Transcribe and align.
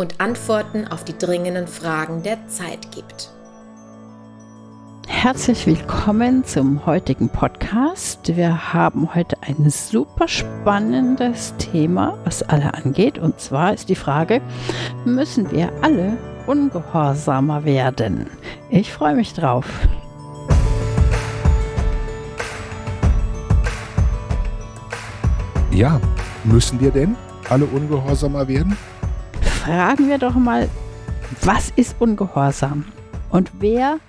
und 0.00 0.18
Antworten 0.18 0.88
auf 0.88 1.04
die 1.04 1.16
dringenden 1.16 1.68
Fragen 1.68 2.22
der 2.22 2.48
Zeit 2.48 2.90
gibt. 2.90 3.30
Herzlich 5.06 5.66
willkommen 5.66 6.42
zum 6.44 6.86
heutigen 6.86 7.28
Podcast. 7.28 8.34
Wir 8.34 8.72
haben 8.72 9.14
heute 9.14 9.36
ein 9.42 9.68
super 9.68 10.26
spannendes 10.26 11.54
Thema, 11.58 12.16
was 12.24 12.42
alle 12.42 12.72
angeht. 12.72 13.18
Und 13.18 13.40
zwar 13.40 13.74
ist 13.74 13.90
die 13.90 13.94
Frage, 13.94 14.40
müssen 15.04 15.50
wir 15.50 15.70
alle 15.82 16.16
ungehorsamer 16.46 17.66
werden? 17.66 18.30
Ich 18.70 18.90
freue 18.90 19.14
mich 19.14 19.34
drauf. 19.34 19.66
Ja, 25.70 26.00
müssen 26.44 26.80
wir 26.80 26.90
denn 26.90 27.16
alle 27.50 27.66
ungehorsamer 27.66 28.48
werden? 28.48 28.78
Fragen 29.70 30.08
wir 30.08 30.18
doch 30.18 30.34
mal, 30.34 30.68
was 31.42 31.70
ist 31.76 31.94
Ungehorsam? 32.00 32.86
Und 33.30 33.52
wer 33.60 34.00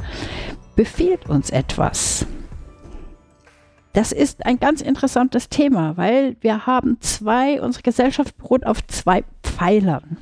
befiehlt 0.75 1.29
uns 1.29 1.51
etwas? 1.51 2.25
Das 3.93 4.11
ist 4.11 4.43
ein 4.43 4.59
ganz 4.59 4.81
interessantes 4.81 5.49
Thema, 5.49 5.97
weil 5.97 6.35
wir 6.41 6.65
haben 6.65 6.97
zwei, 7.01 7.61
unsere 7.61 7.83
Gesellschaft 7.83 8.35
beruht 8.37 8.65
auf 8.65 8.83
zwei 8.87 9.23
Pfeilern, 9.43 10.17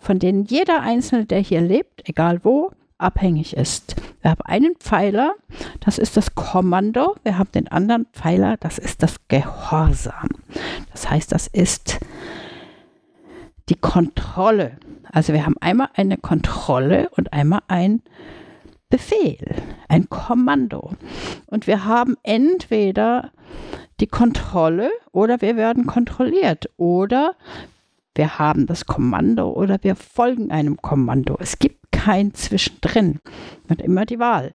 von 0.00 0.18
denen 0.18 0.46
jeder 0.46 0.80
Einzelne, 0.80 1.26
der 1.26 1.40
hier 1.40 1.60
lebt, 1.60 2.08
egal 2.08 2.40
wo, 2.42 2.70
abhängig 2.96 3.54
ist. 3.54 3.96
Wir 4.22 4.30
haben 4.30 4.42
einen 4.46 4.76
Pfeiler, 4.76 5.34
das 5.80 5.98
ist 5.98 6.16
das 6.16 6.34
Kommando. 6.34 7.16
Wir 7.22 7.36
haben 7.36 7.52
den 7.52 7.68
anderen 7.68 8.06
Pfeiler, 8.14 8.56
das 8.56 8.78
ist 8.78 9.02
das 9.02 9.16
Gehorsam. 9.28 10.30
Das 10.90 11.10
heißt, 11.10 11.32
das 11.32 11.48
ist 11.48 11.98
die 13.68 13.76
Kontrolle. 13.76 14.78
Also 15.10 15.32
wir 15.32 15.44
haben 15.44 15.56
einmal 15.60 15.88
eine 15.94 16.16
Kontrolle 16.16 17.08
und 17.16 17.32
einmal 17.32 17.60
ein 17.68 18.02
Befehl, 18.90 19.54
ein 19.88 20.08
Kommando. 20.08 20.92
Und 21.46 21.66
wir 21.66 21.84
haben 21.84 22.16
entweder 22.22 23.32
die 24.00 24.06
Kontrolle 24.06 24.90
oder 25.12 25.40
wir 25.40 25.56
werden 25.56 25.86
kontrolliert 25.86 26.70
oder 26.76 27.34
wir 28.14 28.38
haben 28.38 28.66
das 28.66 28.86
Kommando 28.86 29.50
oder 29.50 29.78
wir 29.82 29.94
folgen 29.94 30.50
einem 30.50 30.76
Kommando. 30.78 31.36
Es 31.38 31.58
gibt 31.58 31.92
kein 31.92 32.34
Zwischendrin. 32.34 33.20
Hat 33.68 33.80
immer 33.80 34.06
die 34.06 34.18
Wahl. 34.18 34.54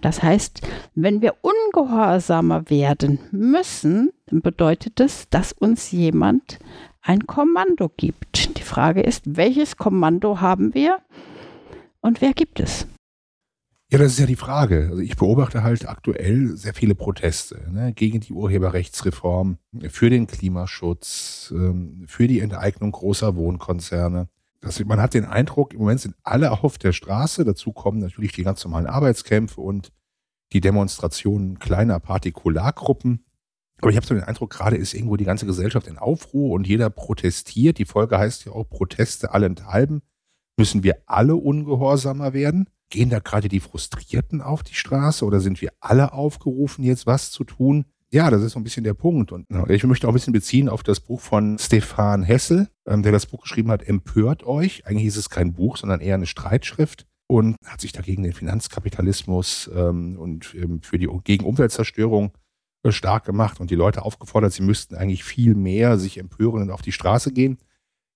Das 0.00 0.22
heißt, 0.22 0.66
wenn 0.94 1.22
wir 1.22 1.34
ungehorsamer 1.42 2.68
werden 2.68 3.20
müssen, 3.30 4.10
bedeutet 4.30 4.98
das, 4.98 5.28
dass 5.28 5.52
uns 5.52 5.92
jemand 5.92 6.58
ein 7.02 7.26
Kommando 7.26 7.90
gibt. 7.96 8.56
Die 8.56 8.62
Frage 8.62 9.02
ist, 9.02 9.36
welches 9.36 9.76
Kommando 9.76 10.40
haben 10.40 10.74
wir 10.74 10.98
und 12.00 12.20
wer 12.20 12.32
gibt 12.32 12.60
es? 12.60 12.86
Ja, 13.90 13.98
das 13.98 14.12
ist 14.12 14.20
ja 14.20 14.26
die 14.26 14.36
Frage. 14.36 14.88
Also 14.88 15.02
ich 15.02 15.16
beobachte 15.16 15.62
halt 15.62 15.86
aktuell 15.86 16.56
sehr 16.56 16.72
viele 16.72 16.94
Proteste 16.94 17.70
ne, 17.70 17.92
gegen 17.92 18.20
die 18.20 18.32
Urheberrechtsreform, 18.32 19.58
für 19.90 20.08
den 20.08 20.26
Klimaschutz, 20.26 21.52
ähm, 21.54 22.04
für 22.06 22.26
die 22.26 22.40
Enteignung 22.40 22.92
großer 22.92 23.36
Wohnkonzerne. 23.36 24.28
Das, 24.62 24.82
man 24.82 24.98
hat 24.98 25.12
den 25.12 25.26
Eindruck, 25.26 25.74
im 25.74 25.80
Moment 25.80 26.00
sind 26.00 26.14
alle 26.22 26.52
auf 26.52 26.78
der 26.78 26.92
Straße. 26.92 27.44
Dazu 27.44 27.72
kommen 27.72 27.98
natürlich 27.98 28.32
die 28.32 28.44
ganz 28.44 28.64
normalen 28.64 28.86
Arbeitskämpfe 28.86 29.60
und 29.60 29.92
die 30.54 30.62
Demonstrationen 30.62 31.58
kleiner 31.58 32.00
Partikulargruppen. 32.00 33.24
Aber 33.82 33.90
ich 33.90 33.96
habe 33.96 34.06
so 34.06 34.14
den 34.14 34.22
Eindruck, 34.22 34.50
gerade 34.50 34.76
ist 34.76 34.94
irgendwo 34.94 35.16
die 35.16 35.24
ganze 35.24 35.44
Gesellschaft 35.44 35.88
in 35.88 35.98
Aufruhr 35.98 36.52
und 36.52 36.68
jeder 36.68 36.88
protestiert. 36.88 37.78
Die 37.78 37.84
Folge 37.84 38.16
heißt 38.16 38.44
ja 38.44 38.52
auch 38.52 38.64
Proteste 38.64 39.34
allenthalben. 39.34 40.02
Müssen 40.56 40.84
wir 40.84 41.02
alle 41.06 41.34
ungehorsamer 41.34 42.32
werden? 42.32 42.70
Gehen 42.90 43.10
da 43.10 43.18
gerade 43.18 43.48
die 43.48 43.58
Frustrierten 43.58 44.40
auf 44.40 44.62
die 44.62 44.74
Straße 44.74 45.24
oder 45.24 45.40
sind 45.40 45.60
wir 45.60 45.72
alle 45.80 46.12
aufgerufen, 46.12 46.84
jetzt 46.84 47.06
was 47.06 47.32
zu 47.32 47.42
tun? 47.42 47.86
Ja, 48.12 48.30
das 48.30 48.42
ist 48.42 48.52
so 48.52 48.60
ein 48.60 48.64
bisschen 48.64 48.84
der 48.84 48.94
Punkt. 48.94 49.32
Und 49.32 49.46
ich 49.68 49.82
möchte 49.84 50.06
auch 50.06 50.12
ein 50.12 50.14
bisschen 50.14 50.32
beziehen 50.34 50.68
auf 50.68 50.84
das 50.84 51.00
Buch 51.00 51.20
von 51.20 51.58
Stefan 51.58 52.22
Hessel, 52.22 52.68
ähm, 52.86 53.02
der 53.02 53.10
das 53.10 53.26
Buch 53.26 53.42
geschrieben 53.42 53.72
hat, 53.72 53.82
Empört 53.82 54.44
euch. 54.44 54.86
Eigentlich 54.86 55.06
ist 55.06 55.16
es 55.16 55.28
kein 55.28 55.54
Buch, 55.54 55.76
sondern 55.76 56.00
eher 56.00 56.14
eine 56.14 56.26
Streitschrift 56.26 57.06
und 57.26 57.56
hat 57.66 57.80
sich 57.80 57.90
dagegen 57.90 58.22
den 58.22 58.34
Finanzkapitalismus 58.34 59.68
ähm, 59.74 60.18
und 60.18 60.54
ähm, 60.54 60.82
für 60.82 60.98
die 60.98 61.08
gegen 61.24 61.46
Umweltzerstörung 61.46 62.32
stark 62.90 63.24
gemacht 63.24 63.60
und 63.60 63.70
die 63.70 63.76
Leute 63.76 64.02
aufgefordert, 64.02 64.52
sie 64.52 64.62
müssten 64.62 64.96
eigentlich 64.96 65.22
viel 65.22 65.54
mehr 65.54 65.98
sich 65.98 66.18
empören 66.18 66.62
und 66.62 66.70
auf 66.70 66.82
die 66.82 66.90
Straße 66.90 67.32
gehen. 67.32 67.58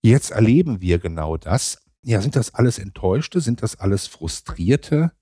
Jetzt 0.02 0.32
erleben 0.32 0.80
wir 0.80 0.98
genau 0.98 1.36
das. 1.36 1.78
Ja, 2.02 2.20
sind 2.20 2.36
das 2.36 2.54
alles 2.54 2.78
Enttäuschte? 2.78 3.40
Sind 3.40 3.62
das 3.62 3.76
alles 3.76 4.06
Frustrierte? 4.06 5.12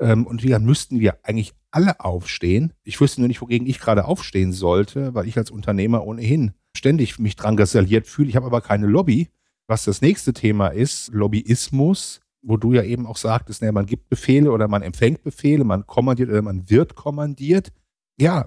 Ähm, 0.00 0.26
und 0.26 0.42
wie 0.42 0.58
müssten 0.58 1.00
wir 1.00 1.18
eigentlich 1.22 1.54
alle 1.70 2.00
aufstehen? 2.00 2.72
Ich 2.84 3.00
wüsste 3.00 3.20
nur 3.20 3.28
nicht, 3.28 3.40
wogegen 3.40 3.66
ich 3.66 3.78
gerade 3.78 4.04
aufstehen 4.04 4.52
sollte, 4.52 5.14
weil 5.14 5.28
ich 5.28 5.36
als 5.36 5.50
Unternehmer 5.50 6.06
ohnehin 6.06 6.52
ständig 6.76 7.18
mich 7.18 7.36
dran 7.36 7.56
gasaliert 7.56 8.06
fühle. 8.06 8.28
Ich 8.28 8.36
habe 8.36 8.46
aber 8.46 8.60
keine 8.60 8.86
Lobby. 8.86 9.28
Was 9.66 9.84
das 9.84 10.00
nächste 10.00 10.32
Thema 10.32 10.68
ist, 10.68 11.08
Lobbyismus, 11.12 12.20
wo 12.42 12.56
du 12.56 12.72
ja 12.72 12.82
eben 12.82 13.06
auch 13.06 13.16
sagtest, 13.16 13.62
ne, 13.62 13.72
man 13.72 13.86
gibt 13.86 14.08
Befehle 14.08 14.52
oder 14.52 14.68
man 14.68 14.82
empfängt 14.82 15.24
Befehle, 15.24 15.64
man 15.64 15.86
kommandiert 15.86 16.28
oder 16.28 16.42
man 16.42 16.70
wird 16.70 16.94
kommandiert. 16.94 17.72
Ja, 18.18 18.46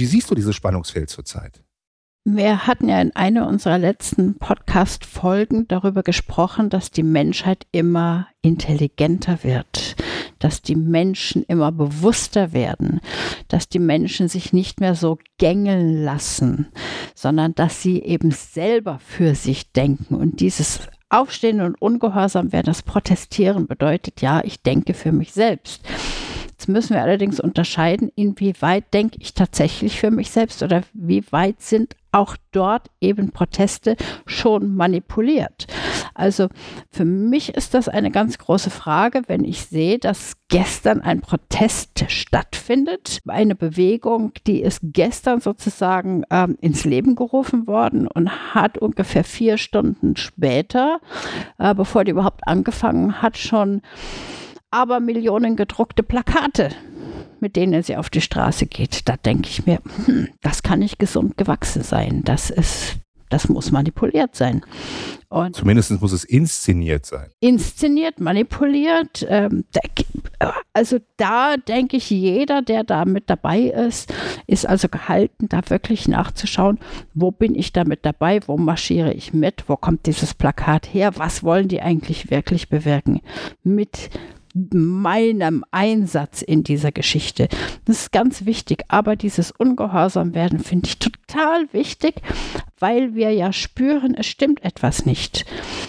wie 0.00 0.06
siehst 0.06 0.30
du 0.30 0.34
dieses 0.34 0.56
Spannungsfeld 0.56 1.10
zurzeit? 1.10 1.62
Wir 2.24 2.66
hatten 2.66 2.88
ja 2.88 3.02
in 3.02 3.14
einer 3.14 3.46
unserer 3.46 3.76
letzten 3.76 4.38
Podcast-Folgen 4.38 5.68
darüber 5.68 6.02
gesprochen, 6.02 6.70
dass 6.70 6.90
die 6.90 7.02
Menschheit 7.02 7.66
immer 7.70 8.28
intelligenter 8.40 9.44
wird, 9.44 9.96
dass 10.38 10.62
die 10.62 10.76
Menschen 10.76 11.42
immer 11.44 11.70
bewusster 11.70 12.54
werden, 12.54 13.00
dass 13.48 13.68
die 13.68 13.78
Menschen 13.78 14.28
sich 14.28 14.54
nicht 14.54 14.80
mehr 14.80 14.94
so 14.94 15.18
gängeln 15.36 16.02
lassen, 16.02 16.68
sondern 17.14 17.54
dass 17.54 17.82
sie 17.82 18.00
eben 18.02 18.30
selber 18.30 19.00
für 19.00 19.34
sich 19.34 19.72
denken. 19.72 20.14
Und 20.14 20.40
dieses 20.40 20.80
Aufstehen 21.10 21.60
und 21.60 21.80
Ungehorsam 21.80 22.52
werden, 22.52 22.66
das 22.66 22.82
Protestieren 22.82 23.66
bedeutet, 23.66 24.22
ja, 24.22 24.42
ich 24.44 24.62
denke 24.62 24.94
für 24.94 25.12
mich 25.12 25.32
selbst. 25.32 25.82
Jetzt 26.60 26.68
müssen 26.68 26.92
wir 26.92 27.00
allerdings 27.00 27.40
unterscheiden, 27.40 28.12
inwieweit 28.16 28.92
denke 28.92 29.16
ich 29.18 29.32
tatsächlich 29.32 29.98
für 29.98 30.10
mich 30.10 30.30
selbst 30.30 30.62
oder 30.62 30.82
wie 30.92 31.24
weit 31.32 31.62
sind 31.62 31.96
auch 32.12 32.36
dort 32.52 32.90
eben 33.00 33.30
Proteste 33.30 33.96
schon 34.26 34.76
manipuliert. 34.76 35.68
Also 36.12 36.48
für 36.90 37.06
mich 37.06 37.54
ist 37.54 37.72
das 37.72 37.88
eine 37.88 38.10
ganz 38.10 38.36
große 38.36 38.68
Frage, 38.68 39.22
wenn 39.26 39.42
ich 39.42 39.62
sehe, 39.62 39.98
dass 39.98 40.34
gestern 40.48 41.00
ein 41.00 41.22
Protest 41.22 42.04
stattfindet, 42.08 43.20
eine 43.26 43.54
Bewegung, 43.54 44.32
die 44.46 44.60
ist 44.60 44.80
gestern 44.82 45.40
sozusagen 45.40 46.24
ähm, 46.30 46.58
ins 46.60 46.84
Leben 46.84 47.14
gerufen 47.14 47.68
worden 47.68 48.06
und 48.06 48.54
hat 48.54 48.76
ungefähr 48.76 49.24
vier 49.24 49.56
Stunden 49.56 50.14
später, 50.16 51.00
äh, 51.58 51.74
bevor 51.74 52.04
die 52.04 52.10
überhaupt 52.10 52.46
angefangen 52.46 53.22
hat, 53.22 53.38
schon 53.38 53.80
aber 54.70 55.00
Millionen 55.00 55.56
gedruckte 55.56 56.02
Plakate, 56.02 56.70
mit 57.40 57.56
denen 57.56 57.82
sie 57.82 57.96
auf 57.96 58.10
die 58.10 58.20
Straße 58.20 58.66
geht. 58.66 59.08
Da 59.08 59.16
denke 59.16 59.48
ich 59.48 59.66
mir, 59.66 59.80
hm, 60.06 60.28
das 60.42 60.62
kann 60.62 60.78
nicht 60.80 60.98
gesund 60.98 61.36
gewachsen 61.36 61.82
sein. 61.82 62.22
Das 62.24 62.50
ist, 62.50 62.96
das 63.28 63.48
muss 63.48 63.70
manipuliert 63.70 64.34
sein. 64.34 64.62
Und 65.28 65.54
Zumindest 65.54 65.92
muss 66.00 66.10
es 66.10 66.24
inszeniert 66.24 67.06
sein. 67.06 67.30
Inszeniert, 67.38 68.18
manipuliert. 68.18 69.24
Ähm, 69.28 69.64
also 70.72 70.98
da 71.16 71.56
denke 71.56 71.98
ich, 71.98 72.10
jeder, 72.10 72.62
der 72.62 72.82
da 72.82 73.04
mit 73.04 73.30
dabei 73.30 73.60
ist, 73.60 74.12
ist 74.48 74.66
also 74.66 74.88
gehalten, 74.88 75.48
da 75.48 75.60
wirklich 75.68 76.08
nachzuschauen, 76.08 76.80
wo 77.14 77.30
bin 77.30 77.54
ich 77.54 77.72
da 77.72 77.84
mit 77.84 78.04
dabei, 78.04 78.40
wo 78.46 78.56
marschiere 78.56 79.12
ich 79.12 79.32
mit, 79.32 79.68
wo 79.68 79.76
kommt 79.76 80.06
dieses 80.06 80.34
Plakat 80.34 80.92
her, 80.92 81.12
was 81.16 81.44
wollen 81.44 81.68
die 81.68 81.80
eigentlich 81.80 82.32
wirklich 82.32 82.68
bewirken 82.68 83.20
mit 83.62 84.10
meinem 84.54 85.64
Einsatz 85.70 86.42
in 86.42 86.62
dieser 86.64 86.92
Geschichte. 86.92 87.48
Das 87.84 88.02
ist 88.02 88.12
ganz 88.12 88.44
wichtig. 88.46 88.84
Aber 88.88 89.16
dieses 89.16 89.50
Ungehorsam 89.50 90.34
werden 90.34 90.58
finde 90.60 90.88
ich 90.88 90.98
total 90.98 91.72
wichtig, 91.72 92.22
weil 92.78 93.14
wir 93.14 93.32
ja 93.32 93.52
spüren, 93.52 94.14
es 94.14 94.26
stimmt 94.26 94.64
etwas 94.64 95.06
nicht. 95.06 95.44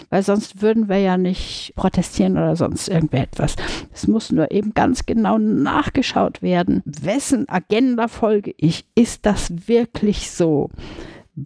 Weil 0.10 0.24
sonst 0.24 0.62
würden 0.62 0.90
wir 0.90 1.00
ja 1.00 1.18
nicht 1.18 1.74
protestieren 1.75 2.34
oder 2.34 2.56
sonst 2.56 2.88
irgendetwas. 2.88 3.56
Es 3.94 4.08
muss 4.08 4.31
nur 4.31 4.52
eben 4.52 4.74
ganz 4.74 5.06
genau 5.06 5.38
nachgeschaut 5.38 6.42
werden, 6.42 6.81
wessen 6.86 7.48
Agenda 7.50 8.08
folge 8.08 8.54
ich. 8.58 8.86
Ist 8.96 9.25
das 9.25 9.68
wirklich 9.68 10.31
so? 10.31 10.69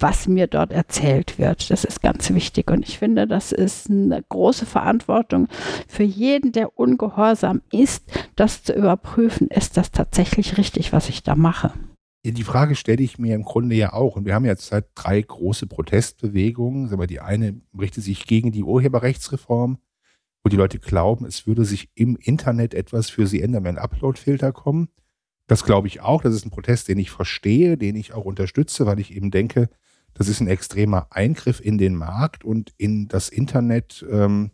Was 0.02 0.28
mir 0.28 0.48
dort 0.48 0.72
erzählt 0.72 1.40
wird. 1.40 1.70
Das 1.70 1.84
ist 1.84 2.02
ganz 2.02 2.30
wichtig. 2.34 2.70
Und 2.70 2.88
ich 2.88 3.00
finde, 3.00 3.28
das 3.28 3.52
ist 3.52 3.90
eine 3.90 4.24
große 4.28 4.66
Verantwortung 4.66 5.48
für 5.88 6.04
jeden, 6.04 6.52
der 6.52 6.78
ungehorsam 6.78 7.62
ist, 7.72 8.04
das 8.36 8.64
zu 8.64 8.74
überprüfen, 8.74 9.48
ist 9.48 9.78
das 9.78 9.92
tatsächlich 9.92 10.58
richtig, 10.58 10.94
was 10.94 11.10
ich 11.10 11.24
da 11.24 11.36
mache. 11.36 11.74
Die 12.26 12.44
Frage 12.44 12.76
stelle 12.76 13.04
ich 13.04 13.20
mir 13.20 13.36
im 13.36 13.44
Grunde 13.44 13.76
ja 13.76 13.94
auch. 13.94 14.16
Und 14.16 14.26
wir 14.26 14.34
haben 14.34 14.46
jetzt 14.46 14.68
seit 14.68 14.88
drei 14.96 15.22
große 15.22 15.68
Protestbewegungen. 15.68 16.90
Die 17.08 17.20
eine 17.20 17.62
richtet 17.80 18.04
sich 18.04 18.26
gegen 18.26 18.52
die 18.52 18.64
Urheberrechtsreform, 18.64 19.78
wo 20.44 20.50
die 20.50 20.58
Leute 20.58 20.80
glauben, 20.80 21.26
es 21.26 21.46
würde 21.46 21.66
sich 21.66 21.90
im 21.94 22.16
Internet 22.16 22.74
etwas 22.74 23.10
für 23.10 23.28
sie 23.28 23.42
ändern, 23.42 23.64
wenn 23.64 23.78
Upload-Filter 23.78 24.52
kommen. 24.52 24.90
Das 25.48 25.64
glaube 25.64 25.88
ich 25.88 26.02
auch. 26.02 26.24
Das 26.24 26.34
ist 26.34 26.46
ein 26.46 26.52
Protest, 26.52 26.88
den 26.88 26.98
ich 26.98 27.12
verstehe, 27.12 27.78
den 27.78 27.96
ich 27.96 28.14
auch 28.14 28.26
unterstütze, 28.26 28.88
weil 28.88 29.00
ich 29.00 29.16
eben 29.16 29.30
denke, 29.30 29.70
das 30.16 30.30
ist 30.30 30.40
ein 30.40 30.48
extremer 30.48 31.08
Eingriff 31.12 31.60
in 31.60 31.78
den 31.78 31.96
Markt 31.96 32.44
und 32.44 32.74
in 32.78 33.08
das 33.08 33.30
Internet, 33.30 34.04
ähm, 34.10 34.52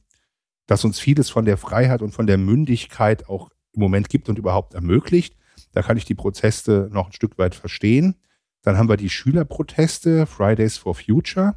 das 0.65 0.83
uns 0.83 0.99
vieles 0.99 1.29
von 1.29 1.45
der 1.45 1.57
Freiheit 1.57 2.01
und 2.01 2.11
von 2.11 2.27
der 2.27 2.37
Mündigkeit 2.37 3.29
auch 3.29 3.49
im 3.73 3.81
Moment 3.81 4.09
gibt 4.09 4.27
und 4.27 4.39
überhaupt 4.39 4.73
ermöglicht. 4.73 5.35
Da 5.71 5.83
kann 5.83 5.97
ich 5.97 6.05
die 6.05 6.15
Proteste 6.15 6.89
noch 6.91 7.07
ein 7.07 7.13
Stück 7.13 7.37
weit 7.37 7.55
verstehen. 7.55 8.15
Dann 8.63 8.77
haben 8.77 8.89
wir 8.89 8.97
die 8.97 9.09
Schülerproteste, 9.09 10.25
Fridays 10.25 10.77
for 10.77 10.95
Future, 10.95 11.55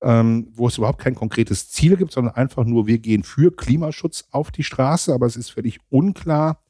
ähm, 0.00 0.48
wo 0.52 0.68
es 0.68 0.78
überhaupt 0.78 1.00
kein 1.00 1.16
konkretes 1.16 1.70
Ziel 1.70 1.96
gibt, 1.96 2.12
sondern 2.12 2.34
einfach 2.34 2.64
nur, 2.64 2.86
wir 2.86 2.98
gehen 2.98 3.24
für 3.24 3.54
Klimaschutz 3.54 4.28
auf 4.30 4.52
die 4.52 4.64
Straße, 4.64 5.12
aber 5.12 5.26
es 5.26 5.36
ist 5.36 5.50
völlig 5.50 5.80
unklar, 5.90 6.62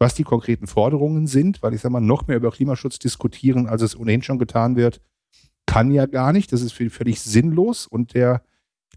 was 0.00 0.14
die 0.14 0.24
konkreten 0.24 0.66
Forderungen 0.66 1.28
sind, 1.28 1.62
weil 1.62 1.72
ich 1.72 1.80
sage 1.80 1.92
mal, 1.92 2.00
noch 2.00 2.26
mehr 2.26 2.36
über 2.36 2.50
Klimaschutz 2.50 2.98
diskutieren, 2.98 3.68
als 3.68 3.82
es 3.82 3.96
ohnehin 3.96 4.22
schon 4.22 4.40
getan 4.40 4.74
wird, 4.74 5.00
kann 5.74 5.90
ja 5.90 6.06
gar 6.06 6.32
nicht. 6.32 6.52
Das 6.52 6.62
ist 6.62 6.72
völlig 6.72 7.20
sinnlos 7.20 7.86
und 7.86 8.14
der 8.14 8.42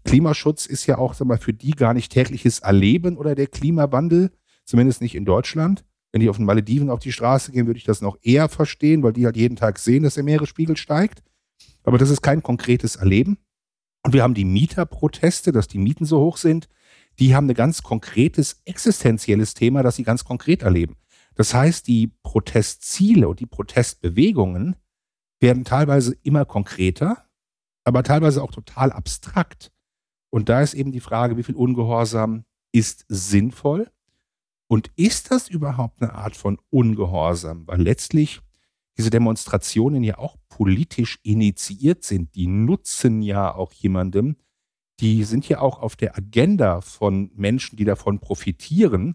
Klimaschutz 0.04 0.66
ist 0.66 0.86
ja 0.86 0.98
auch 0.98 1.14
sag 1.14 1.26
mal, 1.26 1.38
für 1.38 1.52
die 1.52 1.72
gar 1.72 1.92
nicht 1.92 2.12
tägliches 2.12 2.60
Erleben 2.60 3.16
oder 3.16 3.34
der 3.34 3.48
Klimawandel, 3.48 4.30
zumindest 4.64 5.00
nicht 5.00 5.14
in 5.14 5.24
Deutschland. 5.24 5.84
Wenn 6.12 6.20
die 6.20 6.28
auf 6.28 6.36
den 6.36 6.46
Malediven 6.46 6.88
auf 6.88 7.00
die 7.00 7.12
Straße 7.12 7.52
gehen, 7.52 7.66
würde 7.66 7.78
ich 7.78 7.84
das 7.84 8.00
noch 8.00 8.16
eher 8.22 8.48
verstehen, 8.48 9.02
weil 9.02 9.12
die 9.12 9.26
halt 9.26 9.36
jeden 9.36 9.56
Tag 9.56 9.78
sehen, 9.78 10.04
dass 10.04 10.14
der 10.14 10.24
Meeresspiegel 10.24 10.76
steigt. 10.76 11.22
Aber 11.82 11.98
das 11.98 12.10
ist 12.10 12.22
kein 12.22 12.42
konkretes 12.42 12.96
Erleben. 12.96 13.38
Und 14.04 14.14
wir 14.14 14.22
haben 14.22 14.34
die 14.34 14.44
Mieterproteste, 14.44 15.52
dass 15.52 15.68
die 15.68 15.78
Mieten 15.78 16.04
so 16.04 16.20
hoch 16.20 16.36
sind 16.36 16.68
die 17.18 17.34
haben 17.34 17.48
ein 17.48 17.54
ganz 17.54 17.82
konkretes 17.82 18.62
existenzielles 18.64 19.54
Thema, 19.54 19.82
das 19.82 19.96
sie 19.96 20.04
ganz 20.04 20.24
konkret 20.24 20.62
erleben. 20.62 20.96
Das 21.34 21.54
heißt, 21.54 21.86
die 21.86 22.12
Protestziele 22.22 23.28
und 23.28 23.40
die 23.40 23.46
Protestbewegungen 23.46 24.76
werden 25.40 25.64
teilweise 25.64 26.16
immer 26.22 26.44
konkreter, 26.44 27.24
aber 27.84 28.02
teilweise 28.02 28.42
auch 28.42 28.50
total 28.50 28.92
abstrakt. 28.92 29.70
Und 30.30 30.48
da 30.48 30.60
ist 30.60 30.74
eben 30.74 30.92
die 30.92 31.00
Frage, 31.00 31.36
wie 31.36 31.42
viel 31.42 31.54
Ungehorsam 31.54 32.44
ist 32.72 33.04
sinnvoll? 33.08 33.90
Und 34.68 34.90
ist 34.96 35.30
das 35.30 35.48
überhaupt 35.48 36.02
eine 36.02 36.12
Art 36.12 36.36
von 36.36 36.58
Ungehorsam? 36.70 37.66
Weil 37.66 37.80
letztlich 37.80 38.40
diese 38.98 39.10
Demonstrationen 39.10 40.02
ja 40.02 40.18
auch 40.18 40.36
politisch 40.48 41.18
initiiert 41.22 42.04
sind. 42.04 42.34
Die 42.34 42.48
nutzen 42.48 43.22
ja 43.22 43.54
auch 43.54 43.72
jemandem, 43.72 44.36
die 45.00 45.22
sind 45.22 45.48
ja 45.48 45.60
auch 45.60 45.78
auf 45.78 45.94
der 45.94 46.16
Agenda 46.16 46.80
von 46.80 47.30
Menschen, 47.34 47.76
die 47.76 47.84
davon 47.84 48.18
profitieren. 48.18 49.14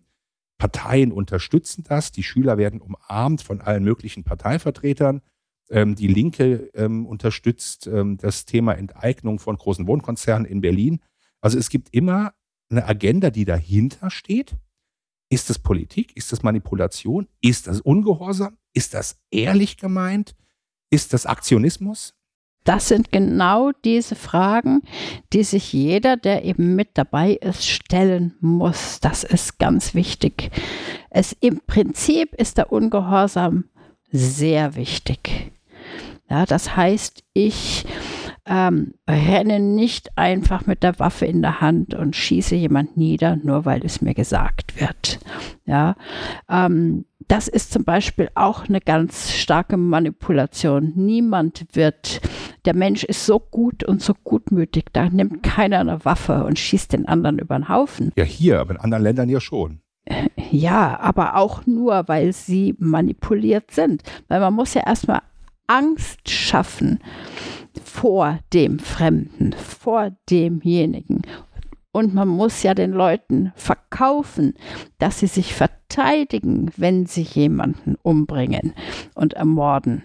Parteien 0.57 1.11
unterstützen 1.11 1.83
das. 1.83 2.13
Die 2.13 2.23
Schüler 2.23 2.57
werden 2.57 2.79
umarmt 2.79 3.41
von 3.41 3.59
allen 3.59 3.83
möglichen 3.83 4.23
Parteivertretern. 4.23 5.21
Ähm, 5.69 5.95
die 5.95 6.07
Linke 6.07 6.69
ähm, 6.73 7.05
unterstützt 7.05 7.87
ähm, 7.87 8.17
das 8.17 8.45
Thema 8.45 8.73
Enteignung 8.73 9.39
von 9.39 9.57
großen 9.57 9.87
Wohnkonzernen 9.87 10.45
in 10.45 10.61
Berlin. 10.61 10.99
Also 11.41 11.57
es 11.57 11.69
gibt 11.69 11.93
immer 11.93 12.33
eine 12.69 12.85
Agenda, 12.85 13.29
die 13.29 13.45
dahinter 13.45 14.09
steht. 14.09 14.55
Ist 15.29 15.49
das 15.49 15.59
Politik? 15.59 16.15
Ist 16.15 16.31
das 16.31 16.43
Manipulation? 16.43 17.27
Ist 17.41 17.67
das 17.67 17.81
Ungehorsam? 17.81 18.57
Ist 18.73 18.93
das 18.93 19.19
ehrlich 19.31 19.77
gemeint? 19.77 20.35
Ist 20.89 21.13
das 21.13 21.25
Aktionismus? 21.25 22.13
Das 22.63 22.87
sind 22.87 23.11
genau 23.11 23.71
diese 23.83 24.15
Fragen, 24.15 24.83
die 25.33 25.43
sich 25.43 25.73
jeder, 25.73 26.15
der 26.15 26.45
eben 26.45 26.75
mit 26.75 26.91
dabei 26.93 27.33
ist, 27.33 27.67
stellen 27.67 28.35
muss. 28.39 28.99
Das 29.01 29.23
ist 29.25 29.59
ganz 29.59 29.93
wichtig. 29.93 30.49
Es 31.09 31.35
im 31.41 31.59
Prinzip 31.67 32.33
ist 32.35 32.57
der 32.57 32.71
Ungehorsam 32.71 33.65
sehr 34.13 34.75
wichtig. 34.75 35.51
Ja, 36.29 36.45
das 36.45 36.77
heißt, 36.77 37.23
ich 37.33 37.85
ähm, 38.45 38.93
renne 39.07 39.59
nicht 39.59 40.17
einfach 40.17 40.65
mit 40.65 40.83
der 40.83 40.99
Waffe 40.99 41.25
in 41.25 41.41
der 41.41 41.61
Hand 41.61 41.93
und 41.93 42.15
schieße 42.15 42.55
jemand 42.55 42.95
nieder, 42.95 43.35
nur 43.37 43.65
weil 43.65 43.85
es 43.85 44.01
mir 44.01 44.13
gesagt 44.13 44.79
wird. 44.79 45.19
Ja, 45.65 45.95
ähm, 46.49 47.05
das 47.27 47.47
ist 47.47 47.71
zum 47.71 47.85
Beispiel 47.85 48.29
auch 48.35 48.67
eine 48.67 48.81
ganz 48.81 49.31
starke 49.31 49.77
Manipulation. 49.77 50.93
Niemand 50.95 51.65
wird, 51.73 52.21
der 52.65 52.75
Mensch 52.75 53.03
ist 53.03 53.25
so 53.25 53.39
gut 53.39 53.83
und 53.83 54.01
so 54.01 54.13
gutmütig, 54.23 54.85
da 54.93 55.09
nimmt 55.09 55.43
keiner 55.43 55.79
eine 55.79 56.03
Waffe 56.05 56.43
und 56.43 56.59
schießt 56.59 56.93
den 56.93 57.07
anderen 57.07 57.39
über 57.39 57.57
den 57.57 57.69
Haufen. 57.69 58.11
Ja, 58.15 58.25
hier, 58.25 58.59
aber 58.59 58.71
in 58.71 58.79
anderen 58.79 59.03
Ländern 59.03 59.29
ja 59.29 59.39
schon. 59.39 59.82
Ja, 60.53 60.99
aber 60.99 61.35
auch 61.35 61.65
nur, 61.65 62.07
weil 62.07 62.31
sie 62.31 62.75
manipuliert 62.77 63.71
sind. 63.71 64.03
Weil 64.27 64.39
man 64.39 64.53
muss 64.53 64.75
ja 64.75 64.85
erstmal 64.85 65.21
Angst 65.65 66.29
schaffen 66.29 66.99
vor 67.83 68.37
dem 68.53 68.77
Fremden, 68.77 69.53
vor 69.53 70.11
demjenigen. 70.29 71.23
Und 71.91 72.13
man 72.13 72.27
muss 72.27 72.61
ja 72.61 72.75
den 72.75 72.91
Leuten 72.91 73.51
verkaufen, 73.55 74.53
dass 74.99 75.21
sie 75.21 75.27
sich 75.27 75.55
verteidigen, 75.55 76.69
wenn 76.77 77.07
sie 77.07 77.23
jemanden 77.23 77.95
umbringen 78.03 78.75
und 79.15 79.33
ermorden. 79.33 80.03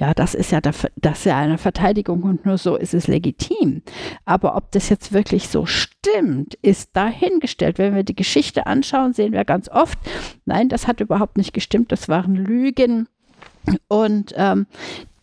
Ja, 0.00 0.14
das 0.14 0.34
ist 0.34 0.52
ja, 0.52 0.60
der, 0.60 0.74
das 0.96 1.18
ist 1.18 1.24
ja 1.24 1.36
eine 1.38 1.58
Verteidigung 1.58 2.22
und 2.22 2.46
nur 2.46 2.56
so 2.56 2.76
ist 2.76 2.94
es 2.94 3.08
legitim. 3.08 3.82
Aber 4.24 4.54
ob 4.54 4.70
das 4.70 4.88
jetzt 4.88 5.12
wirklich 5.12 5.48
so 5.48 5.66
stimmt, 5.66 6.54
ist 6.62 6.90
dahingestellt. 6.94 7.78
Wenn 7.78 7.96
wir 7.96 8.04
die 8.04 8.14
Geschichte 8.14 8.66
anschauen, 8.66 9.12
sehen 9.12 9.32
wir 9.32 9.44
ganz 9.44 9.68
oft, 9.68 9.98
nein, 10.44 10.68
das 10.68 10.86
hat 10.86 11.00
überhaupt 11.00 11.36
nicht 11.36 11.52
gestimmt, 11.52 11.90
das 11.90 12.08
waren 12.08 12.36
Lügen. 12.36 13.08
Und 13.88 14.32
ähm, 14.36 14.66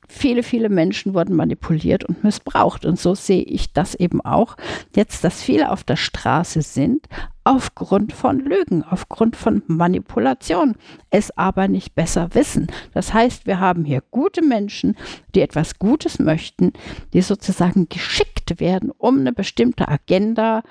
viele, 0.09 0.43
viele 0.43 0.67
Menschen 0.67 1.13
wurden 1.13 1.37
manipuliert 1.37 2.03
und 2.03 2.25
missbraucht. 2.25 2.85
Und 2.85 2.99
so 2.99 3.15
sehe 3.15 3.43
ich 3.43 3.71
das 3.71 3.95
eben 3.95 4.19
auch 4.21 4.57
jetzt, 4.93 5.23
dass 5.23 5.41
viele 5.41 5.71
auf 5.71 5.85
der 5.85 5.95
Straße 5.95 6.61
sind 6.61 7.07
aufgrund 7.45 8.11
von 8.11 8.39
Lügen, 8.39 8.83
aufgrund 8.83 9.35
von 9.35 9.61
Manipulation, 9.67 10.75
es 11.11 11.31
aber 11.37 11.67
nicht 11.67 11.93
besser 11.93 12.33
wissen. 12.33 12.67
Das 12.93 13.13
heißt, 13.13 13.45
wir 13.45 13.59
haben 13.59 13.85
hier 13.85 14.01
gute 14.11 14.41
Menschen, 14.41 14.97
die 15.33 15.41
etwas 15.41 15.77
Gutes 15.77 16.17
möchten, 16.19 16.73
die 17.13 17.21
sozusagen 17.21 17.87
geschickt 17.87 18.59
werden, 18.59 18.91
um 18.97 19.19
eine 19.19 19.31
bestimmte 19.31 19.87
Agenda 19.87 20.63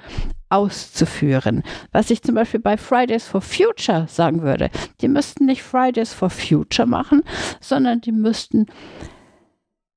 auszuführen. 0.48 1.62
Was 1.92 2.10
ich 2.10 2.22
zum 2.22 2.34
Beispiel 2.34 2.60
bei 2.60 2.76
Fridays 2.76 3.26
for 3.26 3.40
Future 3.40 4.06
sagen 4.08 4.42
würde, 4.42 4.68
die 5.00 5.08
müssten 5.08 5.46
nicht 5.46 5.62
Fridays 5.62 6.12
for 6.12 6.28
Future 6.28 6.88
machen, 6.88 7.22
sondern 7.60 8.00
die 8.00 8.12
müssten 8.12 8.66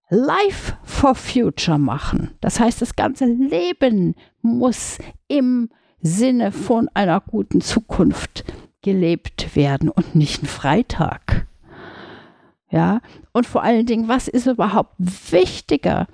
Life 0.10 0.78
for 0.84 1.16
Future 1.16 1.80
machen. 1.80 2.36
Das 2.40 2.60
heißt, 2.60 2.82
das 2.84 2.96
ganze 2.96 3.26
Leben 3.26 4.16
muss 4.42 5.00
im 5.28 5.70
Sinne 6.02 6.52
von 6.52 6.90
einer 6.94 7.22
guten 7.22 7.62
Zukunft 7.62 8.46
gelebt 8.82 9.56
werden 9.56 9.90
und 9.90 10.16
nicht 10.16 10.44
ein 10.44 10.48
Freitag. 10.48 11.48
Ja, 12.70 13.00
und 13.32 13.46
vor 13.46 13.64
allen 13.64 13.86
Dingen, 13.86 14.10
was 14.10 14.28
ist 14.28 14.46
überhaupt 14.46 14.94
wichtiger? 14.98 16.08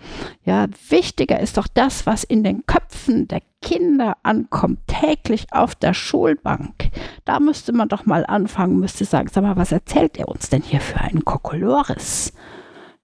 Ja, 0.45 0.67
wichtiger 0.89 1.39
ist 1.39 1.57
doch 1.57 1.67
das, 1.67 2.05
was 2.05 2.23
in 2.23 2.43
den 2.43 2.65
Köpfen 2.67 3.27
der 3.27 3.41
Kinder 3.61 4.17
ankommt, 4.21 4.79
täglich 4.85 5.47
auf 5.51 5.73
der 5.73 5.95
Schulbank. 5.95 6.91
Da 7.25 7.39
müsste 7.39 7.73
man 7.73 7.89
doch 7.89 8.05
mal 8.05 8.23
anfangen, 8.25 8.79
müsste 8.79 9.05
sagen, 9.05 9.29
sag 9.31 9.41
mal, 9.41 9.57
was 9.57 9.71
erzählt 9.71 10.19
er 10.19 10.27
uns 10.27 10.49
denn 10.49 10.61
hier 10.61 10.81
für 10.81 10.99
einen 10.99 11.25
Kokolores? 11.25 12.33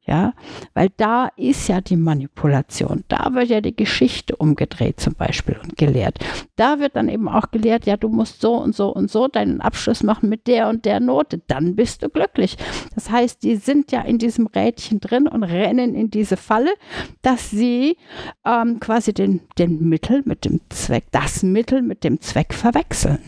Ja, 0.10 0.34
weil 0.74 0.90
da 0.98 1.30
ist 1.36 1.68
ja 1.68 1.82
die 1.82 1.96
Manipulation. 1.96 3.04
Da 3.10 3.32
wird 3.36 3.50
ja 3.50 3.62
die 3.62 3.76
Geschichte 3.76 4.36
umgedreht 4.36 5.00
zum 5.00 5.14
Beispiel 5.14 5.56
und 5.62 5.78
gelehrt. 5.78 6.18
Da 6.56 6.80
wird 6.80 6.96
dann 6.96 7.10
eben 7.10 7.30
auch 7.30 7.52
gelehrt, 7.52 7.86
ja, 7.86 7.96
du 7.96 8.10
musst 8.10 8.42
so 8.42 8.56
und 8.56 8.76
so 8.76 8.90
und 8.90 9.12
so 9.12 9.28
deinen 9.28 9.62
Abschluss 9.62 10.02
machen 10.02 10.28
mit 10.28 10.48
der 10.48 10.68
und 10.68 10.86
der 10.86 11.00
Note. 11.00 11.44
Dann 11.46 11.76
bist 11.76 12.02
du 12.02 12.10
glücklich. 12.10 12.58
Das 12.96 13.12
heißt, 13.12 13.44
die 13.44 13.58
sind 13.58 13.92
ja 13.92 14.02
in 14.02 14.18
diesem 14.18 14.48
Rädchen 14.48 15.00
drin 15.00 15.28
und 15.28 15.44
rennen 15.44 15.94
in 15.94 16.10
diese 16.10 16.38
Falle, 16.38 16.72
dass 17.22 17.52
sie 17.52 17.96
ähm, 18.48 18.80
quasi 18.80 19.14
den, 19.14 19.42
den 19.60 19.90
Mittel 19.90 20.24
mit 20.26 20.44
dem 20.44 20.60
Zweck, 20.70 21.06
das 21.12 21.44
Mittel 21.44 21.84
mit 21.84 22.04
dem 22.04 22.20
Zweck 22.20 22.56
verwechseln. 22.56 23.20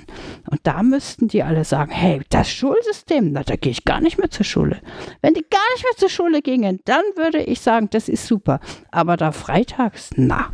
Und 0.50 0.62
da 0.64 0.82
müssten 0.82 1.28
die 1.28 1.44
alle 1.44 1.64
sagen, 1.64 1.92
hey, 1.92 2.22
das 2.30 2.50
Schulsystem, 2.50 3.34
na, 3.34 3.44
da 3.44 3.56
gehe 3.56 3.72
ich 3.72 3.86
gar 3.86 4.02
nicht 4.02 4.18
mehr 4.18 4.32
zur 4.32 4.46
Schule. 4.46 4.82
Wenn 5.22 5.36
die 5.36 5.46
gar 5.48 5.60
nicht 5.76 5.84
mehr 5.84 5.98
zur 5.98 6.10
Schule 6.10 6.42
gingen, 6.42 6.71
Ferien, 6.72 6.80
dann 6.86 7.04
würde 7.16 7.40
ich 7.40 7.62
sagen, 7.62 7.90
das 7.92 8.10
ist 8.10 8.26
super. 8.26 8.60
Aber 8.92 9.18
da 9.18 9.32
freitags, 9.32 10.12
na. 10.16 10.54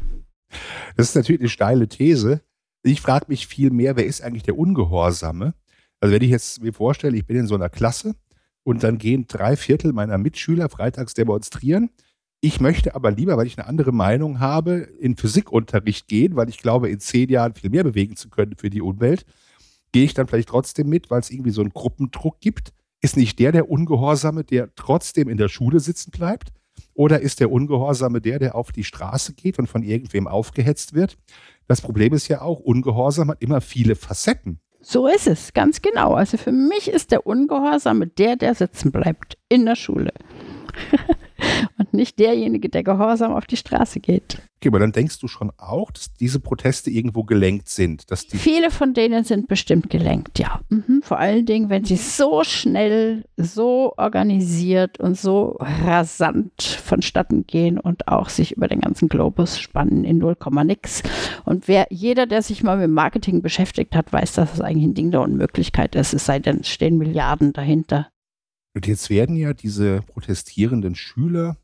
Das 0.96 1.10
ist 1.10 1.16
natürlich 1.16 1.42
eine 1.42 1.50
steile 1.50 1.88
These. 1.88 2.42
Ich 2.84 3.02
frage 3.02 3.26
mich 3.28 3.48
viel 3.48 3.70
mehr, 3.70 3.98
wer 3.98 4.06
ist 4.06 4.22
eigentlich 4.22 4.44
der 4.44 4.58
Ungehorsame? 4.58 5.54
Also 6.00 6.14
wenn 6.14 6.22
ich 6.22 6.30
jetzt 6.30 6.62
mir 6.62 6.74
vorstelle, 6.74 7.18
ich 7.18 7.26
bin 7.26 7.38
in 7.38 7.48
so 7.48 7.56
einer 7.56 7.70
Klasse 7.70 8.16
und 8.64 8.84
dann 8.84 8.98
gehen 8.98 9.26
drei 9.28 9.56
Viertel 9.56 9.94
meiner 9.94 10.18
Mitschüler 10.18 10.70
freitags 10.70 11.14
demonstrieren. 11.14 11.90
Ich 12.40 12.62
möchte 12.62 12.94
aber 12.94 13.12
lieber, 13.12 13.36
weil 13.36 13.48
ich 13.48 13.58
eine 13.58 13.68
andere 13.68 13.92
Meinung 13.92 14.40
habe, 14.40 14.88
in 15.00 15.18
Physikunterricht 15.18 16.08
gehen, 16.08 16.36
weil 16.36 16.50
ich 16.50 16.60
glaube, 16.60 16.90
in 16.90 17.00
zehn 17.00 17.30
Jahren 17.30 17.56
viel 17.56 17.72
mehr 17.72 17.84
bewegen 17.84 18.16
zu 18.16 18.30
können 18.30 18.56
für 18.56 18.70
die 18.70 18.82
Umwelt. 18.82 19.26
Gehe 19.92 20.04
ich 20.04 20.14
dann 20.14 20.28
vielleicht 20.28 20.50
trotzdem 20.50 20.88
mit, 20.88 21.10
weil 21.10 21.22
es 21.22 21.32
irgendwie 21.32 21.50
so 21.50 21.62
einen 21.62 21.72
Gruppendruck 21.72 22.40
gibt? 22.40 22.74
Ist 23.02 23.18
nicht 23.18 23.40
der 23.40 23.52
der 23.52 23.70
Ungehorsame, 23.70 24.44
der 24.44 24.74
trotzdem 24.76 25.30
in 25.30 25.38
der 25.38 25.50
Schule 25.50 25.80
sitzen 25.80 26.12
bleibt? 26.12 26.52
Oder 26.94 27.22
ist 27.22 27.40
der 27.40 27.52
Ungehorsame 27.52 28.22
der, 28.22 28.40
der 28.40 28.56
auf 28.56 28.72
die 28.72 28.84
Straße 28.84 29.34
geht 29.34 29.60
und 29.60 29.68
von 29.68 29.84
irgendwem 29.84 30.28
aufgehetzt 30.28 30.94
wird? 30.94 31.18
Das 31.68 31.82
Problem 31.82 32.14
ist 32.14 32.28
ja 32.28 32.42
auch, 32.42 32.60
Ungehorsam 32.60 33.30
hat 33.30 33.42
immer 33.42 33.62
viele 33.62 33.96
Facetten. 33.96 34.60
So 34.80 35.08
ist 35.08 35.28
es, 35.28 35.54
ganz 35.54 35.82
genau. 35.82 36.14
Also 36.14 36.38
für 36.38 36.52
mich 36.52 36.90
ist 36.90 37.12
der 37.12 37.28
Ungehorsame 37.28 38.08
der, 38.08 38.36
der 38.36 38.56
sitzen 38.56 38.92
bleibt 38.92 39.38
in 39.50 39.66
der 39.66 39.76
Schule. 39.76 40.14
nicht 41.98 42.20
derjenige, 42.20 42.70
der 42.70 42.84
gehorsam 42.84 43.34
auf 43.34 43.46
die 43.46 43.58
Straße 43.58 44.00
geht. 44.00 44.42
Okay, 44.60 44.70
aber 44.70 44.80
dann 44.80 44.92
denkst 44.92 45.20
du 45.20 45.28
schon 45.28 45.52
auch, 45.58 45.92
dass 45.92 46.14
diese 46.14 46.40
Proteste 46.40 46.90
irgendwo 46.90 47.24
gelenkt 47.24 47.70
sind. 47.70 48.10
Dass 48.10 48.26
die 48.26 48.38
Viele 48.38 48.72
von 48.72 48.96
denen 48.96 49.24
sind 49.24 49.48
bestimmt 49.48 49.92
gelenkt, 49.92 50.40
ja. 50.40 50.62
Mhm. 50.70 51.02
Vor 51.04 51.20
allen 51.20 51.46
Dingen, 51.46 51.70
wenn 51.70 51.86
sie 51.86 51.96
so 51.96 52.44
schnell, 52.44 53.26
so 53.38 53.94
organisiert 53.98 55.00
und 55.00 55.16
so 55.16 55.58
rasant 55.60 56.64
vonstatten 56.64 57.46
gehen 57.46 57.80
und 57.80 58.08
auch 58.08 58.30
sich 58.30 58.54
über 58.54 58.68
den 58.68 58.82
ganzen 58.82 59.10
Globus 59.10 59.60
spannen 59.60 60.04
in 60.04 60.18
0, 60.18 60.36
nix. 60.64 61.04
Und 61.46 61.68
wer, 61.68 61.86
jeder, 61.92 62.26
der 62.26 62.42
sich 62.42 62.64
mal 62.64 62.78
mit 62.78 62.90
Marketing 62.90 63.44
beschäftigt 63.44 63.96
hat, 63.96 64.12
weiß, 64.12 64.34
dass 64.34 64.54
es 64.54 64.62
eigentlich 64.62 64.86
ein 64.86 64.96
Ding 64.96 65.12
der 65.12 65.22
Unmöglichkeit 65.22 65.94
ist. 65.94 66.14
Es 66.14 66.26
sei 66.26 66.40
denn, 66.40 66.62
es 66.62 66.70
stehen 66.70 66.98
Milliarden 66.98 67.54
dahinter. 67.54 68.08
Und 68.74 68.86
jetzt 68.88 69.10
werden 69.10 69.36
ja 69.36 69.54
diese 69.54 70.02
protestierenden 70.02 70.96
Schüler 70.96 71.58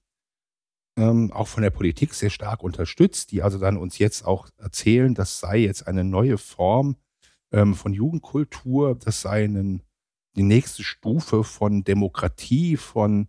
ähm, 0.98 1.32
auch 1.32 1.48
von 1.48 1.64
der 1.64 1.72
Politik 1.72 2.14
sehr 2.14 2.30
stark 2.30 2.64
unterstützt, 2.64 3.32
die 3.32 3.42
also 3.42 3.58
dann 3.58 3.78
uns 3.78 3.98
jetzt 3.98 4.26
auch 4.26 4.50
erzählen, 4.58 5.14
das 5.14 5.40
sei 5.40 5.60
jetzt 5.60 5.88
eine 5.88 6.04
neue 6.04 6.38
Form 6.38 6.96
ähm, 7.52 7.74
von 7.76 7.94
Jugendkultur, 7.94 8.96
das 8.96 9.22
sei 9.22 9.46
einen, 9.46 9.82
die 10.36 10.44
nächste 10.44 10.84
Stufe 10.84 11.44
von 11.44 11.84
Demokratie, 11.84 12.78
von 12.78 13.28